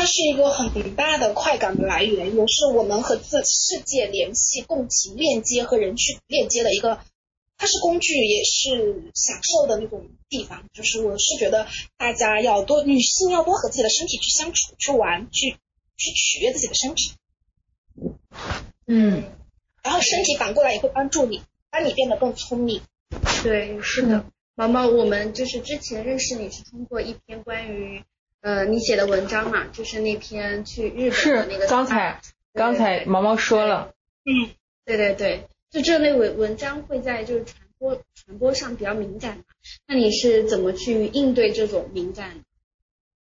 [0.03, 6.98] 它是一个很大的快感的来源，也是我们和自世界联系、共情、链接和人去链接的一个。
[7.57, 10.64] 它是工具，也是享受的那种地方。
[10.72, 15.53] 就是我是觉得大家要多，女性要多和自己的身体去相处、去玩、去
[15.96, 17.12] 去取悦自己的身体，
[18.88, 19.22] 嗯，
[19.84, 22.82] 然后身体反过来也会帮助你，帮你变得更聪明。
[23.44, 24.24] 对，是的。
[24.57, 28.03] 毛毛，我们就是之前认识你是通过一篇关于
[28.43, 31.66] 呃你写的文章嘛，就是那篇去日本的是那个。
[31.66, 32.20] 刚才
[32.53, 34.51] 刚才毛毛说了，嗯，
[34.84, 39.45] 对对对，就这类文文章会在就是传播传播上比较敏感嘛，
[39.86, 42.40] 那你是怎么去应对这种敏感？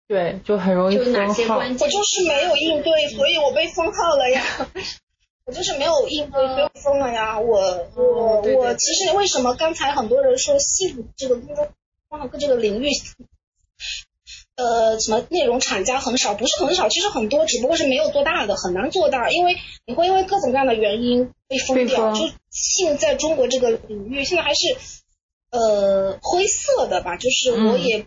[0.08, 1.34] 对，就很容易就哪封号。
[1.34, 1.86] 些关键？
[1.86, 4.42] 我就是没有应对，所以我被封号了呀。
[5.46, 7.38] 我就是没有应对，被封了呀。
[7.38, 11.68] 我我哦对对我，其实为什么刚才很多人说性这个公众
[12.08, 12.88] 号这个领域，
[14.56, 22.12] 呃，什么内容厂家很少，不是很少，其实很多，只不过是没有做大的，很难做大，因为你会因为各种各样的原因被封掉。
[22.12, 24.76] 封就现在中国这个领域，现在还是
[25.50, 28.06] 呃灰色的吧，就是我嗯也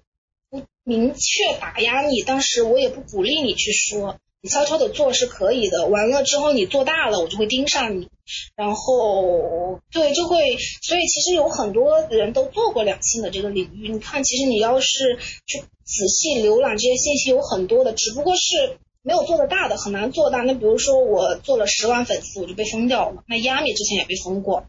[0.50, 4.20] 不明确打压你，但是我也不鼓励你去说。
[4.44, 8.10] 你悄悄的做是可以的，完了之后你做大了，我就会盯上你，
[8.58, 13.88] 然后对就会，所以其实有很多人都做过两性的这个领域。
[13.88, 20.40] 你看，其实你要是去仔细浏览这些信息，有很多的，只不过是没有做的大的，很难做大。
[20.40, 23.24] 那比如说我做了十万粉丝，我就被封掉了。
[23.30, 24.66] 那亚米之前也被封过，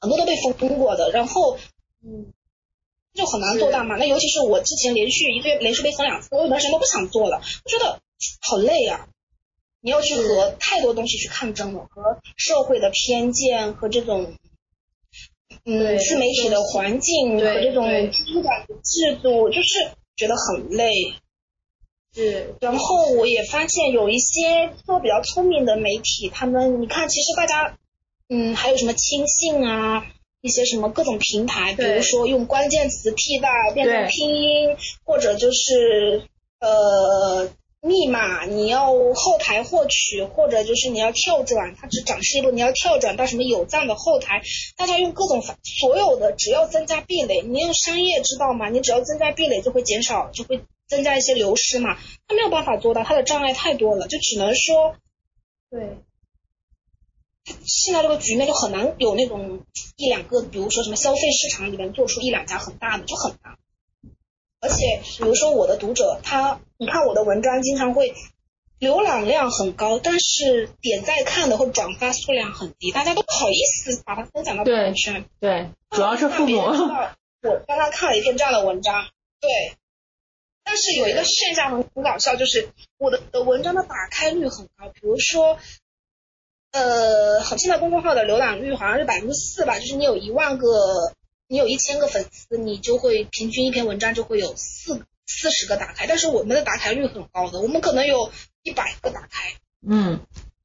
[0.00, 1.58] 很多都被封过的，然后
[2.02, 2.32] 嗯，
[3.12, 3.96] 就很难做大嘛。
[3.96, 8.00] 那尤其是我之前连续一个月连续被封两次，我有段时间都不想做了，我觉得
[8.40, 9.08] 好累啊。
[9.84, 14.34] 你要去和太多东西去抗争了，和社会的偏见和这种，
[15.64, 20.92] 嗯，自媒体的环境和这种监管的制度，就是觉得很累。
[22.14, 27.76] 是，然后我也发现有一些做比较聪明的媒体，他们你看，其实大家，
[28.28, 30.06] 嗯，还有什么轻信啊，
[30.42, 36.28] 一些什么各种平台，比如说用关键词替代变成拼音，或者就是
[36.60, 37.48] 呃
[37.84, 44.40] 密码你要后台获取，或者就是你要跳转，它只展示一步，你要跳转到什么有赞的后台，
[44.76, 48.68] 大家用各种，所有的只要增加壁垒，你用商业知道吗？
[48.68, 51.98] 你只要增加壁垒，就会减少，就会增加一些流失嘛。
[52.28, 54.94] 他没有办法做到，他的障碍太多了，就只能说
[55.68, 55.98] 对，
[57.66, 59.66] 现在这个局面就很难有那种
[59.96, 63.58] 一两个，比如说什么消费市场里面做出一两家很大的，就很难。
[64.62, 68.14] 而且比如说我的读者，他你看我的文章经常会
[68.80, 75.24] 浏览量很高，但是点赞看的或转发数量很低，大家都不好意思把它分享到朋友圈。
[75.40, 76.58] 对，主要是父母。
[76.58, 79.04] 我刚刚看了一篇这样的文章，
[79.40, 79.76] 对。
[80.64, 85.58] 但是有一个现象很很搞笑，就是我的的文章的打开率很高，比如说，
[86.70, 91.12] 呃，好现在公众号的浏览率好像是百分之四吧，就是你有一万个，
[91.52, 98.32] 你有一千个粉丝，你就会平均一篇文章就会有四四十个打开，但是我们的打开率很高的，我们可能有
[98.62, 99.52] 一百个打开，
[99.86, 100.20] 嗯，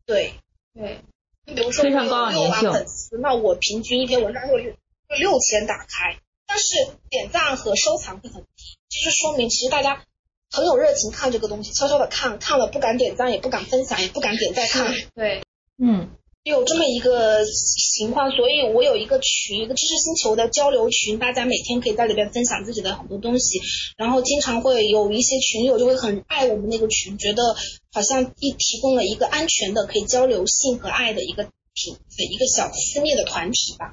[0.06, 0.36] 对。
[0.74, 1.02] 对，
[1.46, 4.76] 你比如说非常高的我有六万粉丝，那我平均一篇文章就六
[5.20, 6.76] 六千打开，但是
[7.10, 10.06] 点赞和收藏会很低，就是说明其实大家
[10.50, 14.96] 很有热情看这个东西，悄悄的看，看了不敢点赞，也不敢分享，也不敢点赞看。
[15.16, 15.44] 对，
[15.78, 16.12] 嗯，
[16.48, 23.60] 有这么一个情况，所以我有一个群，一个知识星球的交流群，大家每天可以在里边分享自己的很多东西，
[23.98, 27.56] 然后经常会有一些群友就会很爱我们那个群，觉得
[27.92, 33.92] 好像一提供了一个安全的可以交流性和爱的一个品的一个小私密的团体吧。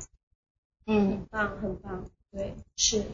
[0.87, 2.11] 嗯，很棒，很棒。
[2.33, 3.05] 对，是。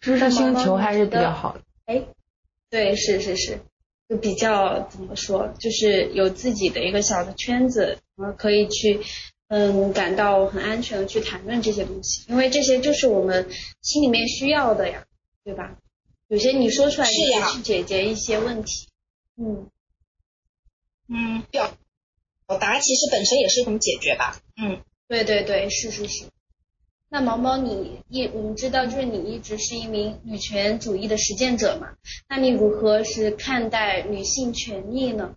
[0.00, 1.60] 知识星球还是比较好的。
[1.86, 2.02] 哎，
[2.68, 3.60] 对，是是是，
[4.10, 9.00] 就比较怎么说，就是有自己的一个小的圈子，然后可以去，
[9.46, 13.48] 嗯，感到很安全的去谈论这些东西，因为这些就是我们
[13.82, 15.04] 心里面需要的呀，
[15.44, 15.76] 对吧？
[16.26, 17.12] 有些你说出来，是
[17.52, 18.88] 去解决一些问题。
[19.36, 19.68] 嗯，
[21.08, 21.72] 嗯，表
[22.48, 24.42] 表达其实本身也是一种解决吧。
[24.60, 26.24] 嗯，对对对，是是是。
[27.12, 31.96] 那毛毛，你一我们知道，就是你一直是一名女权主义的实践者嘛？
[32.28, 35.34] 那你如何是看待女性权利呢？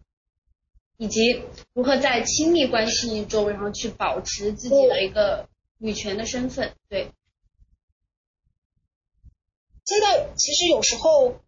[0.97, 1.41] 以及
[1.74, 5.49] 如何在亲密关系中，然后去保持自己的一个
[5.80, 6.76] 女权的身份？
[6.88, 7.11] 对，
[9.84, 11.41] 现在其实有时候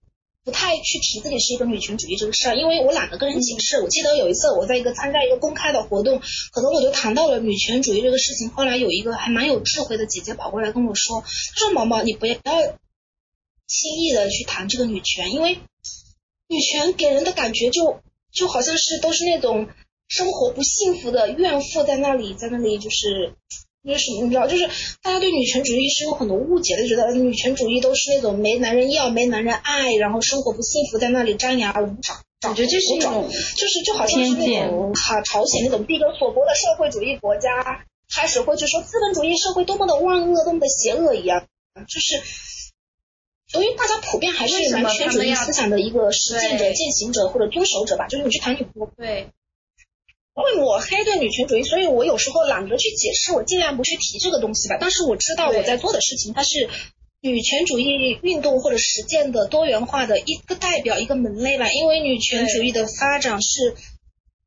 [0.46, 3.82] 不太去提自己是一个女权主义这个事儿，因为我懒得跟人解释。
[3.82, 6.22] 我记得有一次我在一个参加一个公开的活动，
[6.52, 8.52] 可能我就谈到了女权主义这个事情。
[8.52, 15.58] 后来有一个还蛮有智慧的姐姐跑过来跟我说，她说毛毛，你不要轻易的去谈这个女权，因为
[16.48, 18.00] 女权给人的感觉就
[18.32, 19.68] 就好像是都是那种
[20.08, 23.34] 生活不幸福的怨妇在那里，在那里就是。
[23.86, 24.68] 就是什么，你知道，就是
[25.02, 32.22] 大家对女权主义是有很多误解的，觉得女权主义都是那种没男人要、没男人爱，然后生活不幸福，在那里张牙舞爪。
[32.50, 41.46] 我觉得这是一种就是就好像是那种哈朝鲜那种闭关锁国的社会主义国家，开始会去说资本主义社会多么的万恶，多么的邪恶一样，
[41.88, 42.22] 就是。
[43.54, 48.68] 由于大家普遍还是男权主义思想的一个实践者、践行者或者遵守者吧，就是你去谈女权，
[48.98, 49.30] 对，
[50.44, 54.78] 会抹黑对女权主义，所以我有时候懒得去解释，我尽量不去提这个东西吧。
[54.80, 56.70] 但是我知道我在做的事情，它是
[57.22, 61.72] 女权主义运动或者实践的多元化的一个代表、一个门类吧。
[61.72, 63.76] 因为女权主义的发展是，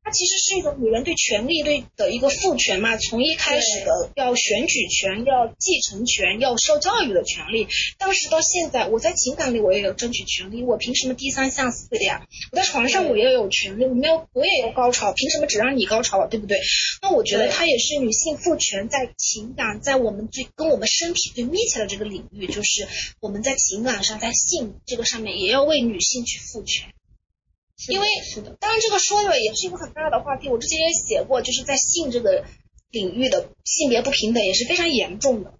[0.09, 2.97] 它其实是一种女人对权利对的一个赋权嘛。
[2.97, 7.67] 从一开始的要选举权、要继承权、要受教育的权利，
[7.99, 12.25] 当时到现在，我在情感里我也有争取权利，我凭什么低三下四的呀？
[12.51, 16.25] 我在床上我也有权利，我没有我也有高潮，凭什么只让你高潮啊？
[16.25, 16.57] 对不对？
[17.03, 22.87] 那我觉得它也是女性赋权在情感，在我们最跟我们身体最密切的这个领域，就是
[23.19, 26.87] 我们在情感上，在性这个上面也要为女性去赋权。
[27.87, 30.49] 因为是的，当然，这个说的也是一个很大的话题。
[30.49, 32.43] 我之前也写过，就是在性这个
[32.91, 35.53] 领域的性别不平等也是非常严重的。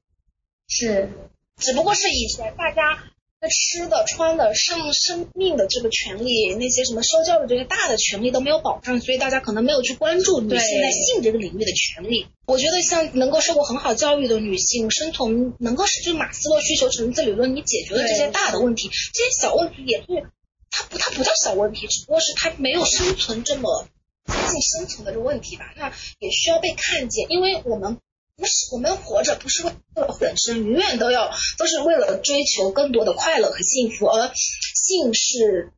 [0.67, 1.09] 是
[1.57, 3.03] 只不过是以前大家
[3.41, 12.27] 那吃的、穿的、上生命的这个权利，那些什么受教育这些大的权利都没有保障，所以大家可能没有去关注女性在性这个领域的权利。
[12.45, 20.29] 我觉得像能够受过很好教育的女性，生存能够是就马斯洛需求层次理论，你解决了这些大的问题，这些小问题也是
[20.71, 23.87] 它不它不叫小问题，只不过是它没有生存这么
[24.27, 25.73] 接近生存的这个问题吧。
[25.75, 27.97] 那也需要被看见，因为我们
[28.37, 35.73] 不是我们活着不是为了本身，永远都要都是为了追求更多的快乐和幸福，而性是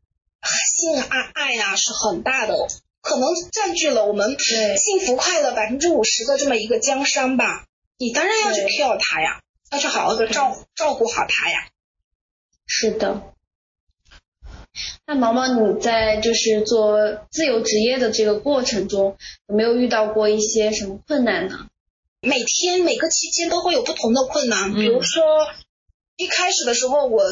[0.77, 2.55] 性啊爱啊是很大的，
[3.01, 7.65] 可能占据了我们幸福快乐百分之五十的这么一个江山吧。
[7.97, 11.67] 你当然要去对 care 它呀，要去好好的照照顾好它呀。
[12.65, 13.30] 是的。
[15.05, 16.97] 那毛毛，你在就是做
[17.30, 19.17] 自由职业的这个过程中，
[19.47, 21.67] 有没有遇到过一些什么困难呢？
[22.22, 25.24] 每天每个期间都会有不同的困难，嗯比如说
[26.17, 27.24] 一开始的时候我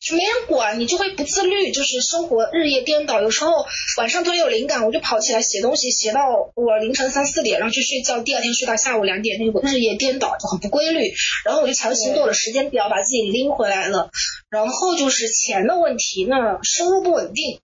[0.00, 3.20] 就没人管，你就会不自律，就是生活日夜颠倒。
[3.20, 3.66] 有时候
[3.98, 11.12] 晚上突然有灵感，我就跑起来写东西，写到我凌晨三四点，然后去睡觉，第二天睡到下午两点，那个日夜颠倒就很不规律。
[11.44, 14.10] 然后我就强行做了时间表，把自己拎回来了。
[14.48, 17.60] 然后就是钱的问题，那收入不稳定。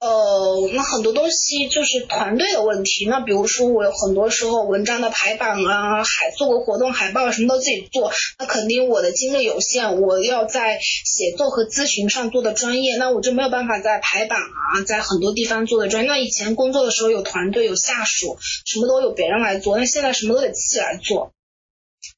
[0.00, 3.06] 呃，那很多东西就是团队的问题。
[3.06, 16.08] 那比如说，我有很多时候文章的排版啊，海做个活动海报什么都自己做，那肯定我的精力有限，我要在写作和咨询上做的专业，那我就没有办法在排版啊，在很多地方做的专业。
[16.08, 21.32] 那以前工作的时候有团队有下属，什么都有别人来做，那现在什么都得自己来做。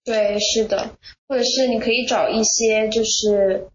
[0.04, 0.90] 对，是的，
[1.26, 3.68] 或者是你可以找一些就是，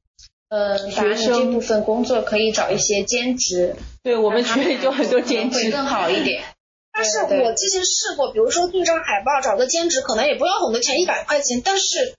[0.56, 6.42] 呃，学生这部分工作可以找一些兼职，对我们群里就很多兼职，会更好一点。
[6.96, 12.16] 但是我之前试过，比如说做一张海报，找个兼职可能也不要很多钱，一百块钱，但是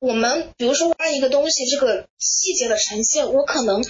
[0.00, 3.80] 我们比如说按一个东西这个细节的呈现，我可能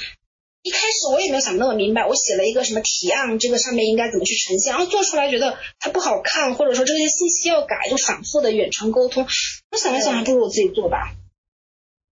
[0.63, 9.27] 一开始我也没有想那么明白，我写了一个什么提案，这个上面应该怎么去呈现，然后做出来觉得它不好看，或者说这些信息要改，就反复的远程沟通。
[9.71, 11.15] 我想了想，还不如我自己做吧。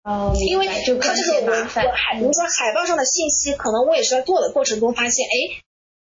[0.03, 5.63] 哦，因为就它这个我我海，比如说海报上的信息，可能我也是在做的过程中发现，哎，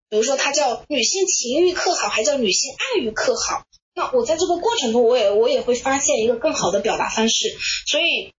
[0.09, 3.63] 比如说它叫女性情欲课好，还叫女性爱欲课好。
[3.95, 7.49] 那我在这个过程中，我也我也会发现一个更好的表达方式，
[7.87, 8.33] 所以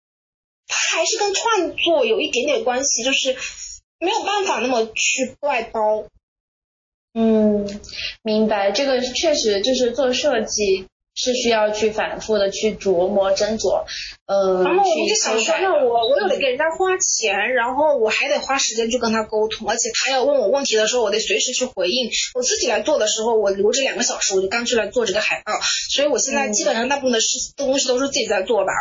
[0.66, 3.36] 它还是跟创作有一点点关系，就是
[3.98, 6.04] 没有办法那么去外包。
[7.12, 7.80] 嗯，
[8.22, 10.86] 明白，这个确实就是做设计。
[11.14, 13.84] 是需要去反复的去琢磨斟酌，
[14.26, 22.08] 呃，然后我就想说，那我我又得给人家花钱，然后我还得花时间去跟他沟通，而且他要问我问题的时候，我得随时去回应。
[22.34, 25.52] 我自己来做的时候，我留着两个小时，我就干脆来做这个海报。
[25.90, 28.72] 所以我现在基本上大部分的事东西都是自己在做吧。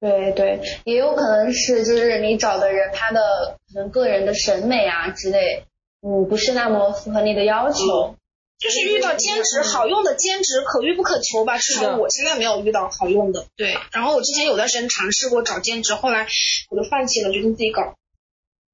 [0.00, 5.64] 对对，也有可能是就是你找的人他的可能个人的审美啊之类，
[6.02, 8.16] 嗯，不是那么符合你的要求。
[8.58, 13.46] 就是遇到兼职好用的兼职可遇不可求吧，至少我现在没有遇到好用的。
[13.56, 16.26] 对，然后我之前有段时间尝试过找兼职，后来
[16.70, 17.94] 我就放弃了，决定自己搞。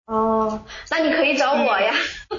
[0.06, 1.94] 哦，那你可以找我呀。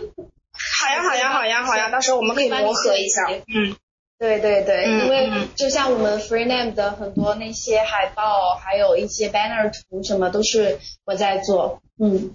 [0.80, 3.28] 好呀，好呀，好呀，好呀，到时候我们可以磨合一下。
[3.30, 3.76] 嗯，
[4.18, 11.82] 对对对，因为就像我们 Free Name 的很多那些海报，还有一些 banner 图什么，都是我在做。
[12.00, 12.34] 嗯，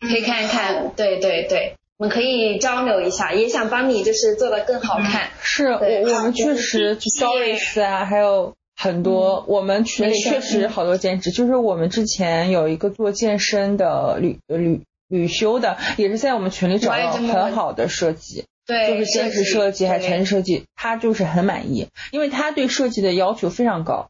[0.00, 0.94] 可以看一看。
[0.94, 1.76] 对对对。
[1.96, 5.30] 我们可以交流一下，也想帮你就是做的更好看。
[5.40, 24.08] 是我我们确实 stories 啊，还有很多我们群里确实好多兼职，就是我们之前有一个做健身的旅旅旅修的，也是在我们群里找到很好的设计，对，就是兼职设计还全职设计，他就是很满意，因为他对设计的要求非常高，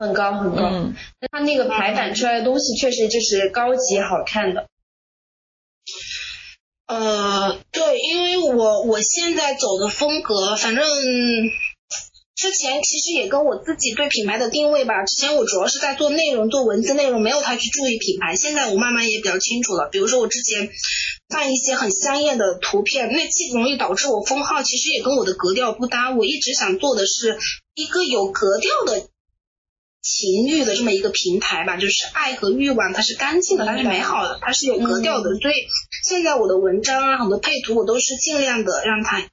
[0.00, 0.64] 很高很高。
[0.64, 0.94] 嗯，
[1.30, 4.66] 他那个排版出来的东西确实就是高级好看的。
[6.90, 10.84] 呃，对，因为我我现在走的风格，反正
[12.34, 15.04] 之前其实也跟我自己对品牌的定位吧。
[15.04, 18.34] 之前我主要是在做内容，做文字内容，没有太去注意品牌。
[18.34, 19.88] 现在我慢慢也比较清楚了。
[19.92, 20.68] 比如说我之前
[21.28, 26.10] 放一些很香艳的图片，那既容易导致我封号，其实也跟我的格调不搭。
[26.10, 27.38] 我一直想做的是
[27.76, 29.09] 一个有格调的。
[30.02, 35.34] 情欲的这么一个平台吧，就是爱和欲望，它是干净的，它是美好的，它是有格调的。
[35.38, 35.54] 所以
[36.04, 39.28] 现在我的文章啊，很多配图我都是尽量的让它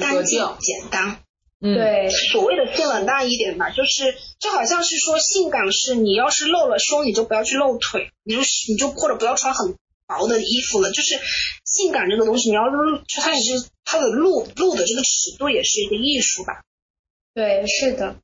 [0.00, 1.18] 干净简单。
[1.64, 9.76] 嗯，对，所谓的性冷淡一点吧，就是就好像是说性感是你要是露了胸，你就不要去露腿，你就你就或者不要穿很
[10.08, 10.90] 薄的衣服了。
[10.90, 11.20] 就是
[11.64, 16.64] 性感这个东西，你要露，它也是它的露露的这个尺度也是一个艺术吧。
[17.34, 18.16] 对，是的。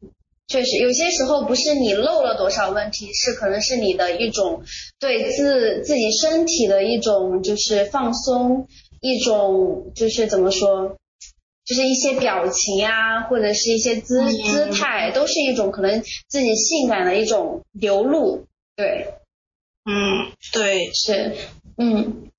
[0.48, 4.62] 确实，有些时候不是你漏了多少问题，是可能是你的一种
[4.98, 8.66] 对自自己身体的一种就是放松，
[9.02, 10.96] 一种就是怎么说，
[11.66, 18.46] 就是一些表情啊，或者是一些姿姿态，都是一种可能自己性感的一种流露。
[18.74, 19.08] 对，
[19.84, 21.36] 嗯，对，是，
[21.76, 22.30] 嗯，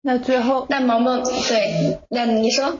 [0.00, 2.78] 那最后，那毛毛，对，那你说。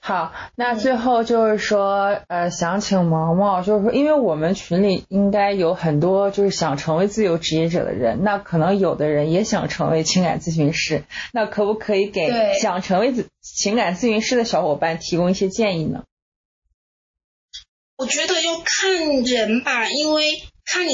[0.00, 11.02] 好，那最后就是说，呃，想请毛毛，就是说，因为我们群里应该有很多就是想成为自由职业者的人，那可能有的人也想成为情感咨询师，
[11.32, 16.04] 那可不可以给想成为情感咨询师的小伙伴提供一些建议呢？
[17.96, 20.92] 我觉得要看人吧，因为看你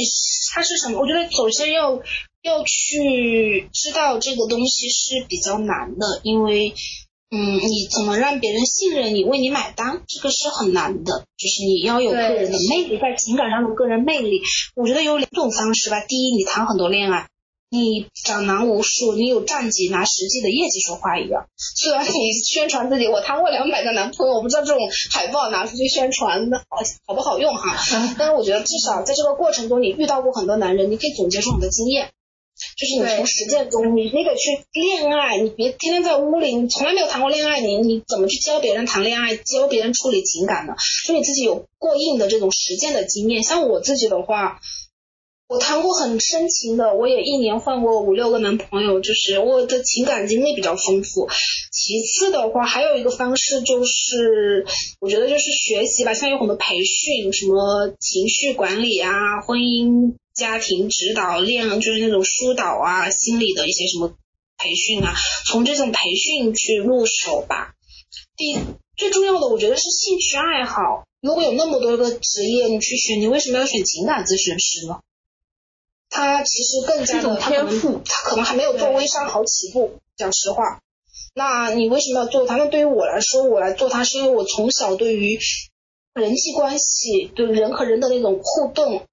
[0.54, 2.00] 他是什么，我觉得首先要
[2.40, 6.72] 要去知道这个东西是比较难的，因为。
[7.32, 10.02] 嗯，你怎么让别人信任你，为你买单？
[10.08, 14.42] 这个是很难的，就是你要有个人的魅力，在情感上的个人魅力。
[14.74, 16.04] 我觉得有两种方式吧。
[16.08, 17.28] 第一，你谈很多恋爱，
[17.70, 21.46] 你长男无数，你有战绩，拿实际的业绩说话一样。
[21.56, 24.80] 虽然你宣传自己，我谈过两百个男朋友，我不知道这种
[25.12, 27.76] 海报拿出去宣传好好不好用哈。
[28.18, 32.10] 但是我觉得至少在这个过程中，你遇到过很多男人，你可以总结出你的经验。
[32.80, 40.72] 就是你从实践中，你那个去恋爱，你别天天在屋里，你从来没有谈过恋爱，你你怎么去教别人谈恋爱，教别人处理情感呢？
[41.06, 43.42] 就你自己有过硬的这种实践的经验。
[43.42, 44.60] 像我自己的话，
[45.46, 51.28] 我谈过很深情的，我也一年换过五六个男朋友，就是我的情感经历比较丰富。
[51.70, 54.64] 其次的话，还有一个方式就是，
[55.00, 60.14] 我觉得就是学习吧，像有很多培训，什么情绪管理啊，婚姻。
[60.34, 64.14] 家庭指导、练就是那种疏导啊，心理的一些什么
[64.56, 65.14] 培训啊，
[65.46, 67.74] 从这种培训去入手吧。
[68.36, 68.58] 第
[68.96, 71.04] 最重要的，我觉得是兴趣爱好。
[71.20, 75.00] 如果有那么多个职业你去选，你为什么要选情感咨询师呢？
[76.08, 79.98] 他其实更加的，他可能他可能还没有做微商好起步。
[80.16, 80.80] 讲实话，
[81.34, 82.56] 那你为什么要做他？
[82.56, 85.38] 那对于我来说，我来做他是因为我从小对于
[86.14, 89.06] 人际关系，对人和人的那种互动。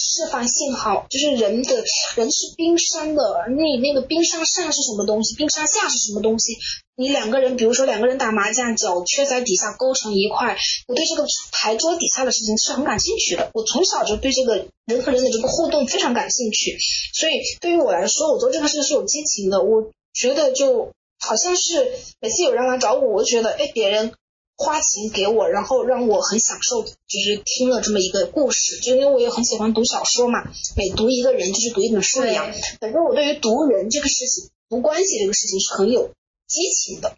[0.00, 1.84] 释放信号，就是人的
[2.16, 6.56] 人是冰山的，你那个冰山上是什么东西，冰山下是什么东西？
[6.96, 10.56] 你两个人，比如说两个人打麻将，脚缺在底下勾成一块，
[10.88, 13.50] 我对这个牌桌底下的事情是很感兴趣的。
[13.54, 16.78] 我从小就对这个人和人的这个互动非常感兴趣，
[17.14, 19.62] 所以对于我来说，我做这个事是有激情的。
[19.62, 24.12] 我觉得就好像是每次有人来找我，我就觉得哎，别人。
[24.60, 30.44] 花钱给我，然后让我很享受，就是听了这么一个故事，就因为我也很喜欢读小说嘛，
[30.76, 32.52] 每读一个人就是读一本书一样。
[32.78, 36.10] 反正我对于读人这个事情，读关系这个事情是很有
[36.46, 37.16] 激情的。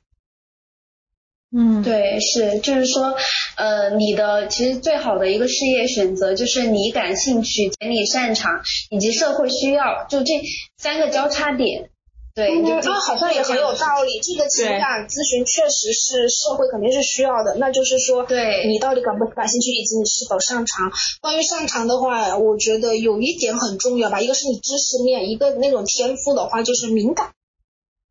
[1.55, 3.15] 嗯，对，是，就是说，
[3.57, 10.33] 呃，你的其实最好的一个事业选择就是你感兴趣、且你擅长以及社会需要，就这
[10.79, 11.91] 三个交叉点。
[12.35, 14.21] 对，那好像也很有道理。
[14.21, 17.57] 这个情感咨询确实是社会肯定是需要的。
[17.59, 20.91] 那就是说，对你到底感不感兴趣，以及你是否擅长。
[21.21, 27.33] 关于擅长的话，我觉得有一点很重要吧，一个是你知识面，一个那种天赋的话就是敏感。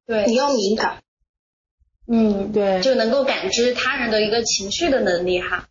[0.05, 1.01] 对，你要敏感。
[2.07, 5.67] 嗯，对，就能够感知他人的一个情绪的能力哈。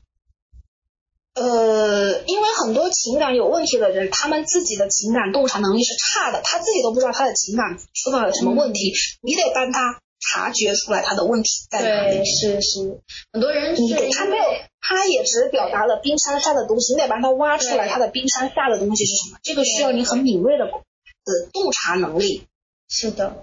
[1.35, 12.17] 呃，因为很多情感有问题的人，他们自己的情感洞察能力是差的，他自己都不知道他的情感出到了什么问题，你得帮他察觉出来他的问题在哪里。
[12.17, 13.01] 对，是是，
[13.33, 14.43] 很多人你给他没有，
[14.81, 22.43] 他也只表达了冰山下的东西，你得帮他挖出来他的冰山下的东西是什么，这个需要你很敏锐的的洞察能力。
[22.89, 23.37] 是的，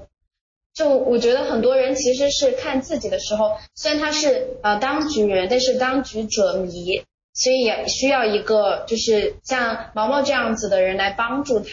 [0.75, 7.01] 就我觉得很多人其实是看自己的时候，虽然他是呃当局人，但是当局者迷。
[7.37, 11.69] 所以也需要一个就是像毛毛这样子的人来帮助他，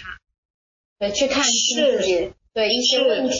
[0.98, 3.34] 对，去看自己对一些问题。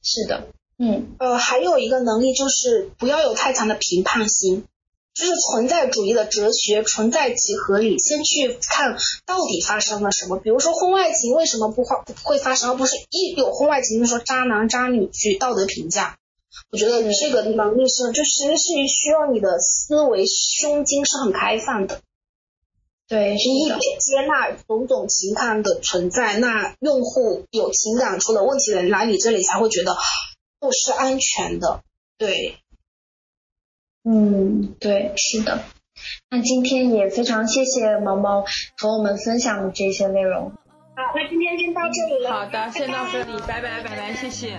[0.00, 0.46] 是的，
[0.78, 4.64] 嗯，呃，还有一个能力就是不要有太强的评判心，
[5.12, 8.96] 就是存在主义的哲学，存在即合理，先去看
[9.26, 10.38] 到底发生了什么。
[10.38, 16.16] 比如说婚外情为什么不发不会发生，而不是一有婚外情就说渣男渣女去道德评价。
[16.70, 22.00] 我觉得这个能力是，就其实是需要你的思维胸襟是很开放的。
[23.06, 23.68] 对，你
[24.00, 29.96] 接纳种种情感的存在，那用户有情感出了问题的人来你这里才会觉得
[30.60, 31.80] 不是安全的。
[32.18, 32.58] 对，
[34.04, 35.64] 嗯，对，是的。
[36.30, 38.44] 那今天也非常谢谢毛毛
[38.76, 40.50] 和我们分享的这些内容。
[40.94, 42.30] 好，那今天先到这里了。
[42.30, 44.58] 好的，先到这里，拜拜，拜拜，谢谢。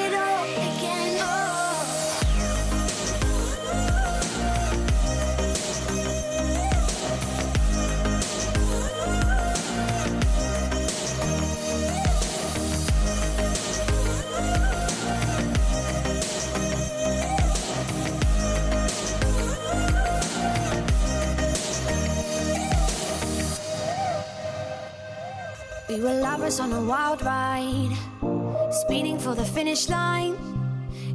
[25.91, 27.91] We were lovers on a wild ride,
[28.71, 30.37] speeding for the finish line,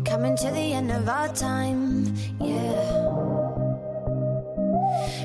[0.05, 2.77] coming to the end of our time, yeah.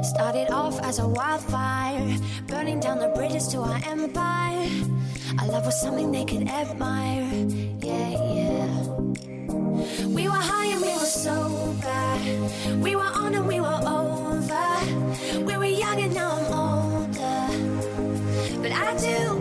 [0.04, 4.70] Started off as a wildfire, burning down the bridges to our empire.
[5.39, 7.28] Our love was something they could admire,
[7.82, 8.88] yeah, yeah.
[10.08, 12.18] We were high and we were sober,
[12.78, 15.43] we were on and we were over.
[15.43, 17.49] We were young and now I'm older,
[18.62, 19.41] but I do